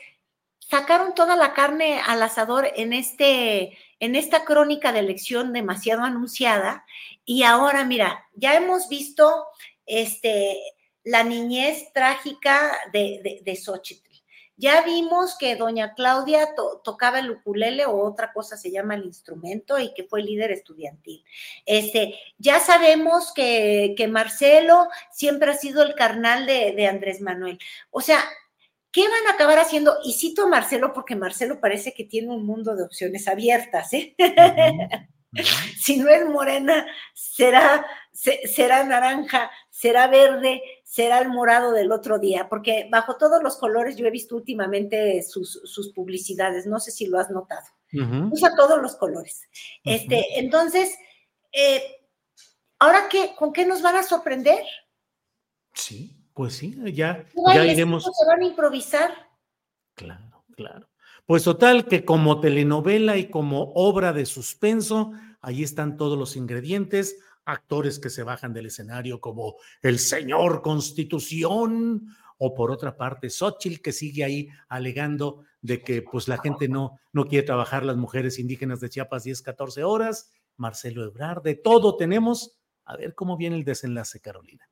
sacaron 0.58 1.14
toda 1.14 1.36
la 1.36 1.54
carne 1.54 2.00
al 2.06 2.22
asador 2.22 2.68
en, 2.76 2.92
este, 2.92 3.78
en 4.00 4.16
esta 4.16 4.44
crónica 4.44 4.92
de 4.92 5.00
elección 5.00 5.52
demasiado 5.52 6.02
anunciada 6.02 6.84
y 7.24 7.44
ahora, 7.44 7.84
mira, 7.84 8.26
ya 8.34 8.54
hemos 8.54 8.88
visto 8.88 9.46
este, 9.86 10.60
la 11.04 11.22
niñez 11.22 11.92
trágica 11.92 12.76
de, 12.92 13.20
de, 13.22 13.40
de 13.44 13.56
Xochitl. 13.56 14.09
Ya 14.60 14.82
vimos 14.82 15.38
que 15.38 15.56
doña 15.56 15.94
Claudia 15.94 16.50
tocaba 16.84 17.20
el 17.20 17.30
ukulele 17.30 17.86
o 17.86 17.98
otra 17.98 18.30
cosa 18.34 18.58
se 18.58 18.70
llama 18.70 18.94
el 18.94 19.06
instrumento 19.06 19.78
y 19.78 19.94
que 19.94 20.04
fue 20.04 20.22
líder 20.22 20.52
estudiantil. 20.52 21.24
Este, 21.64 22.20
ya 22.36 22.60
sabemos 22.60 23.32
que, 23.32 23.96
Marcelo 24.10 24.88
siempre 25.10 25.50
ha 25.50 25.54
sido 25.54 25.82
el 25.82 25.94
carnal 25.94 26.44
de, 26.44 26.86
Andrés 26.86 27.22
Manuel. 27.22 27.58
O 27.90 28.02
sea, 28.02 28.22
¿qué 28.92 29.08
van 29.08 29.28
a 29.28 29.32
acabar 29.32 29.58
haciendo? 29.58 29.96
Y 30.04 30.12
cito 30.12 30.42
a 30.42 30.48
Marcelo 30.48 30.92
porque 30.92 31.16
Marcelo 31.16 31.58
parece 31.58 31.94
que 31.94 32.04
tiene 32.04 32.28
un 32.28 32.44
mundo 32.44 32.76
de 32.76 32.82
opciones 32.82 33.28
abiertas, 33.28 33.94
¿eh? 33.94 34.14
si 35.80 35.96
no 35.96 36.10
es 36.10 36.26
morena, 36.26 36.86
será, 37.14 37.86
será 38.20 38.84
naranja, 38.84 39.50
será 39.70 40.06
verde, 40.08 40.62
será 40.84 41.20
el 41.20 41.28
morado 41.28 41.72
del 41.72 41.90
otro 41.90 42.18
día, 42.18 42.48
porque 42.48 42.86
bajo 42.90 43.16
todos 43.16 43.42
los 43.42 43.56
colores 43.56 43.96
yo 43.96 44.06
he 44.06 44.10
visto 44.10 44.36
últimamente 44.36 45.22
sus, 45.22 45.92
publicidades, 45.94 46.66
no 46.66 46.80
sé 46.80 46.90
si 46.90 47.06
lo 47.06 47.18
has 47.18 47.30
notado. 47.30 47.66
Usa 48.30 48.54
todos 48.54 48.80
los 48.80 48.94
colores. 48.96 49.42
Este, 49.84 50.38
entonces, 50.38 50.96
eh, 51.52 51.82
¿ahora 52.78 53.08
qué? 53.08 53.32
¿Con 53.36 53.52
qué 53.52 53.66
nos 53.66 53.82
van 53.82 53.96
a 53.96 54.02
sorprender? 54.02 54.62
Sí, 55.72 56.16
pues 56.34 56.54
sí, 56.54 56.76
ya, 56.92 57.24
ya 57.54 57.64
iremos. 57.64 58.04
Se 58.04 58.26
van 58.26 58.42
a 58.42 58.46
improvisar. 58.46 59.12
Claro, 59.94 60.44
claro. 60.54 60.88
Pues 61.26 61.44
total, 61.44 61.86
que 61.86 62.04
como 62.04 62.40
telenovela 62.40 63.16
y 63.16 63.30
como 63.30 63.72
obra 63.74 64.12
de 64.12 64.26
suspenso, 64.26 65.12
ahí 65.40 65.62
están 65.62 65.96
todos 65.96 66.18
los 66.18 66.36
ingredientes 66.36 67.16
actores 67.52 67.98
que 67.98 68.10
se 68.10 68.22
bajan 68.22 68.52
del 68.52 68.66
escenario 68.66 69.20
como 69.20 69.56
el 69.82 69.98
señor 69.98 70.62
Constitución, 70.62 72.08
o 72.42 72.54
por 72.54 72.70
otra 72.70 72.96
parte 72.96 73.28
Xochitl 73.28 73.82
que 73.82 73.92
sigue 73.92 74.24
ahí 74.24 74.48
alegando 74.68 75.44
de 75.60 75.82
que 75.82 76.00
pues 76.00 76.26
la 76.26 76.38
gente 76.38 76.68
no, 76.68 76.98
no 77.12 77.26
quiere 77.26 77.46
trabajar 77.46 77.84
las 77.84 77.98
mujeres 77.98 78.38
indígenas 78.38 78.80
de 78.80 78.88
Chiapas 78.88 79.24
10, 79.24 79.42
14 79.42 79.84
horas, 79.84 80.32
Marcelo 80.56 81.04
Ebrard, 81.04 81.42
de 81.42 81.54
todo 81.54 81.96
tenemos. 81.96 82.58
A 82.86 82.96
ver 82.96 83.14
cómo 83.14 83.36
viene 83.36 83.56
el 83.56 83.64
desenlace, 83.64 84.20
Carolina. 84.20 84.69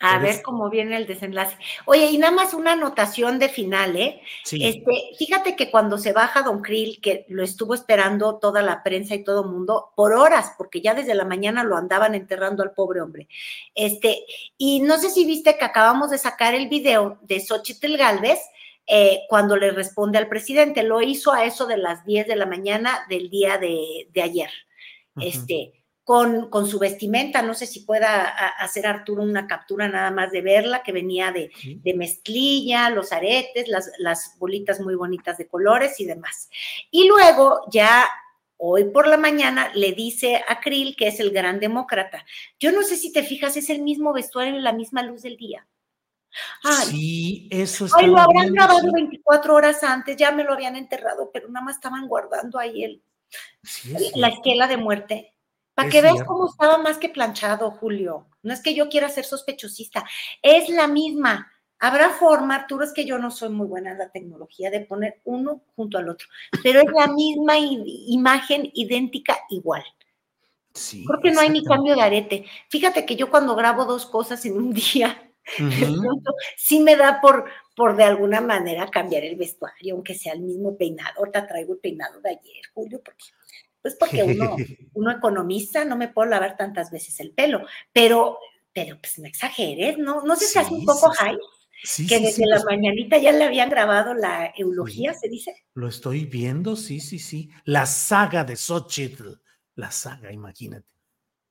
A 0.00 0.18
ver 0.18 0.42
cómo 0.42 0.68
viene 0.68 0.96
el 0.96 1.06
desenlace. 1.06 1.56
Oye, 1.86 2.06
y 2.10 2.18
nada 2.18 2.32
más 2.32 2.52
una 2.52 2.72
anotación 2.72 3.38
de 3.38 3.48
final, 3.48 3.96
¿eh? 3.96 4.20
Sí. 4.44 4.62
Este, 4.62 5.16
fíjate 5.18 5.56
que 5.56 5.70
cuando 5.70 5.96
se 5.96 6.12
baja 6.12 6.42
Don 6.42 6.60
Krill, 6.60 7.00
que 7.00 7.24
lo 7.28 7.42
estuvo 7.42 7.74
esperando 7.74 8.36
toda 8.36 8.60
la 8.60 8.82
prensa 8.82 9.14
y 9.14 9.24
todo 9.24 9.44
el 9.44 9.50
mundo, 9.50 9.92
por 9.96 10.12
horas, 10.12 10.52
porque 10.58 10.82
ya 10.82 10.94
desde 10.94 11.14
la 11.14 11.24
mañana 11.24 11.64
lo 11.64 11.76
andaban 11.76 12.14
enterrando 12.14 12.62
al 12.62 12.72
pobre 12.72 13.00
hombre. 13.00 13.28
Este, 13.74 14.26
y 14.58 14.80
no 14.80 14.98
sé 14.98 15.08
si 15.08 15.24
viste 15.24 15.56
que 15.56 15.64
acabamos 15.64 16.10
de 16.10 16.18
sacar 16.18 16.54
el 16.54 16.68
video 16.68 17.18
de 17.22 17.40
Xochitl 17.40 17.96
Galvez, 17.96 18.40
eh, 18.88 19.22
cuando 19.28 19.56
le 19.56 19.72
responde 19.72 20.18
al 20.18 20.28
presidente. 20.28 20.82
Lo 20.82 21.02
hizo 21.02 21.32
a 21.32 21.44
eso 21.44 21.66
de 21.66 21.76
las 21.76 22.04
10 22.04 22.28
de 22.28 22.36
la 22.36 22.46
mañana 22.46 23.04
del 23.08 23.30
día 23.30 23.58
de, 23.58 24.08
de 24.12 24.22
ayer. 24.22 24.50
Este, 25.18 25.75
con, 26.06 26.50
con, 26.50 26.68
su 26.68 26.78
vestimenta. 26.78 27.42
No 27.42 27.52
sé 27.52 27.66
si 27.66 27.80
pueda 27.80 28.28
hacer 28.28 28.86
Arturo 28.86 29.24
una 29.24 29.48
captura 29.48 29.88
nada 29.88 30.12
más 30.12 30.30
de 30.30 30.40
verla, 30.40 30.84
que 30.84 30.92
venía 30.92 31.32
de, 31.32 31.50
de 31.82 31.94
mezclilla, 31.94 32.90
los 32.90 33.10
aretes, 33.10 33.66
las, 33.66 33.90
las, 33.98 34.38
bolitas 34.38 34.78
muy 34.78 34.94
bonitas 34.94 35.36
de 35.36 35.48
colores 35.48 35.98
y 35.98 36.04
demás. 36.04 36.48
Y 36.92 37.08
luego 37.08 37.62
ya 37.72 38.06
hoy 38.56 38.84
por 38.84 39.08
la 39.08 39.16
mañana 39.16 39.72
le 39.74 39.90
dice 39.94 40.44
a 40.46 40.60
Krill 40.60 40.94
que 40.94 41.08
es 41.08 41.18
el 41.18 41.32
gran 41.32 41.58
demócrata. 41.58 42.24
Yo 42.60 42.70
no 42.70 42.84
sé 42.84 42.96
si 42.96 43.12
te 43.12 43.24
fijas, 43.24 43.56
es 43.56 43.68
el 43.68 43.82
mismo 43.82 44.12
vestuario 44.12 44.56
y 44.56 44.62
la 44.62 44.72
misma 44.72 45.02
luz 45.02 45.22
del 45.22 45.36
día. 45.36 45.66
Ay, 46.62 46.86
sí, 46.86 47.48
eso 47.50 47.86
está 47.86 47.98
Ay, 47.98 48.06
lo 48.06 48.18
habrán 48.18 48.52
grabado 48.52 48.78
sí. 48.78 48.90
24 48.92 49.54
horas 49.56 49.82
antes, 49.82 50.16
ya 50.16 50.30
me 50.30 50.44
lo 50.44 50.52
habían 50.52 50.76
enterrado, 50.76 51.32
pero 51.32 51.48
nada 51.48 51.64
más 51.64 51.74
estaban 51.74 52.06
guardando 52.06 52.60
ahí 52.60 52.84
el, 52.84 53.02
sí, 53.64 53.92
la 54.14 54.28
esquela 54.28 54.68
de 54.68 54.76
muerte. 54.76 55.32
Para 55.76 55.90
que 55.90 56.00
veas 56.00 56.24
cómo 56.24 56.48
estaba 56.48 56.78
más 56.78 56.96
que 56.96 57.10
planchado, 57.10 57.70
Julio. 57.70 58.28
No 58.42 58.54
es 58.54 58.62
que 58.62 58.74
yo 58.74 58.88
quiera 58.88 59.10
ser 59.10 59.26
sospechosista, 59.26 60.06
es 60.40 60.70
la 60.70 60.88
misma. 60.88 61.52
Habrá 61.78 62.08
forma, 62.08 62.54
Arturo, 62.54 62.82
es 62.82 62.94
que 62.94 63.04
yo 63.04 63.18
no 63.18 63.30
soy 63.30 63.50
muy 63.50 63.66
buena 63.66 63.92
en 63.92 63.98
la 63.98 64.08
tecnología 64.08 64.70
de 64.70 64.80
poner 64.80 65.20
uno 65.24 65.60
junto 65.76 65.98
al 65.98 66.08
otro, 66.08 66.26
pero 66.62 66.80
es 66.80 66.86
la 66.96 67.08
misma 67.08 67.58
imagen 67.58 68.70
idéntica 68.72 69.36
igual. 69.50 69.84
Sí, 70.72 71.04
Porque 71.06 71.30
no 71.30 71.40
hay 71.40 71.50
ni 71.50 71.62
cambio 71.62 71.94
de 71.94 72.00
arete. 72.00 72.46
Fíjate 72.70 73.04
que 73.04 73.16
yo 73.16 73.30
cuando 73.30 73.54
grabo 73.54 73.84
dos 73.84 74.06
cosas 74.06 74.46
en 74.46 74.56
un 74.56 74.72
día, 74.94 75.30
uh 75.58 75.62
-huh. 75.62 76.00
pronto, 76.00 76.32
sí 76.56 76.80
me 76.80 76.96
da 76.96 77.20
por, 77.20 77.44
por 77.74 77.96
de 77.96 78.04
alguna 78.04 78.40
manera 78.40 78.90
cambiar 78.90 79.24
el 79.24 79.36
vestuario, 79.36 79.94
aunque 79.94 80.14
sea 80.14 80.32
el 80.32 80.40
mismo 80.40 80.78
peinado. 80.78 81.18
Ahorita 81.18 81.46
traigo 81.46 81.74
el 81.74 81.80
peinado 81.80 82.18
de 82.22 82.30
ayer, 82.30 82.64
Julio, 82.72 83.02
porque 83.04 83.26
pues 83.86 83.96
porque 84.10 84.24
uno, 84.24 84.56
uno 84.94 85.10
economiza, 85.12 85.84
no 85.84 85.96
me 85.96 86.08
puedo 86.08 86.28
lavar 86.28 86.56
tantas 86.56 86.90
veces 86.90 87.20
el 87.20 87.30
pelo, 87.30 87.64
pero, 87.92 88.38
pero 88.72 88.98
pues 88.98 89.18
no 89.18 89.26
exageres, 89.26 89.96
¿no? 89.96 90.22
No 90.22 90.34
sé 90.34 90.46
si 90.46 90.52
sí, 90.54 90.58
hace 90.58 90.74
un 90.74 90.84
poco 90.84 91.12
sí, 91.12 91.18
high, 91.20 91.38
sí, 91.84 92.06
que 92.08 92.18
desde 92.18 92.46
la 92.46 92.62
mañanita 92.64 93.18
ya 93.18 93.30
le 93.30 93.44
habían 93.44 93.70
grabado 93.70 94.12
la 94.14 94.52
eulogía, 94.56 95.14
¿se 95.14 95.28
dice? 95.28 95.54
Lo 95.74 95.86
estoy 95.86 96.24
viendo, 96.24 96.74
sí, 96.74 96.98
sí, 96.98 97.20
sí. 97.20 97.48
La 97.64 97.86
saga 97.86 98.42
de 98.42 98.56
Xochitl, 98.56 99.34
la 99.76 99.92
saga, 99.92 100.32
imagínate. 100.32 100.88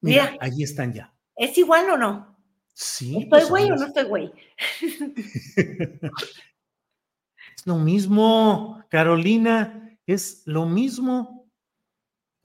Mira, 0.02 0.32
Mira 0.32 0.38
allí 0.42 0.64
están 0.64 0.92
ya. 0.92 1.14
¿Es 1.38 1.58
igual 1.58 1.90
o 1.90 1.98
no? 1.98 2.38
Sí. 2.74 3.14
¿Estoy 3.14 3.30
pues, 3.30 3.50
güey 3.50 3.72
o 3.72 3.76
no 3.76 3.86
estoy 3.86 4.04
güey? 4.04 4.34
es 7.56 7.66
lo 7.66 7.78
mismo, 7.78 8.84
Carolina, 8.90 9.98
es 10.06 10.44
lo 10.46 10.66
mismo. 10.66 11.35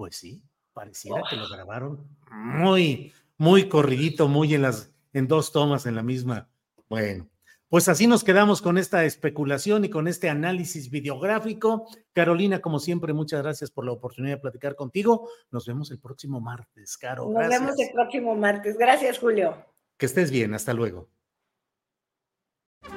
Pues 0.00 0.16
sí, 0.16 0.42
pareciera 0.72 1.20
oh. 1.20 1.28
que 1.28 1.36
lo 1.36 1.46
grabaron 1.46 2.08
muy, 2.30 3.12
muy 3.36 3.68
corridito, 3.68 4.28
muy 4.28 4.54
en 4.54 4.62
las, 4.62 4.94
en 5.12 5.28
dos 5.28 5.52
tomas 5.52 5.84
en 5.84 5.94
la 5.94 6.02
misma. 6.02 6.48
Bueno, 6.88 7.28
pues 7.68 7.86
así 7.86 8.06
nos 8.06 8.24
quedamos 8.24 8.62
con 8.62 8.78
esta 8.78 9.04
especulación 9.04 9.84
y 9.84 9.90
con 9.90 10.08
este 10.08 10.30
análisis 10.30 10.88
videográfico. 10.88 11.86
Carolina, 12.14 12.60
como 12.60 12.78
siempre, 12.78 13.12
muchas 13.12 13.42
gracias 13.42 13.70
por 13.70 13.84
la 13.84 13.92
oportunidad 13.92 14.36
de 14.36 14.40
platicar 14.40 14.74
contigo. 14.74 15.28
Nos 15.50 15.66
vemos 15.66 15.90
el 15.90 15.98
próximo 15.98 16.40
martes, 16.40 16.96
Caro. 16.96 17.26
Nos 17.26 17.34
gracias. 17.34 17.60
vemos 17.60 17.78
el 17.78 17.90
próximo 17.92 18.34
martes. 18.34 18.78
Gracias, 18.78 19.18
Julio. 19.18 19.54
Que 19.98 20.06
estés 20.06 20.30
bien, 20.30 20.54
hasta 20.54 20.72
luego. 20.72 21.10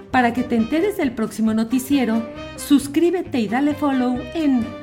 Para 0.09 0.33
que 0.33 0.43
te 0.43 0.55
enteres 0.55 0.95
del 0.95 1.13
próximo 1.13 1.53
noticiero, 1.53 2.25
suscríbete 2.55 3.39
y 3.39 3.49
dale 3.49 3.73
follow 3.73 4.17
en 4.33 4.82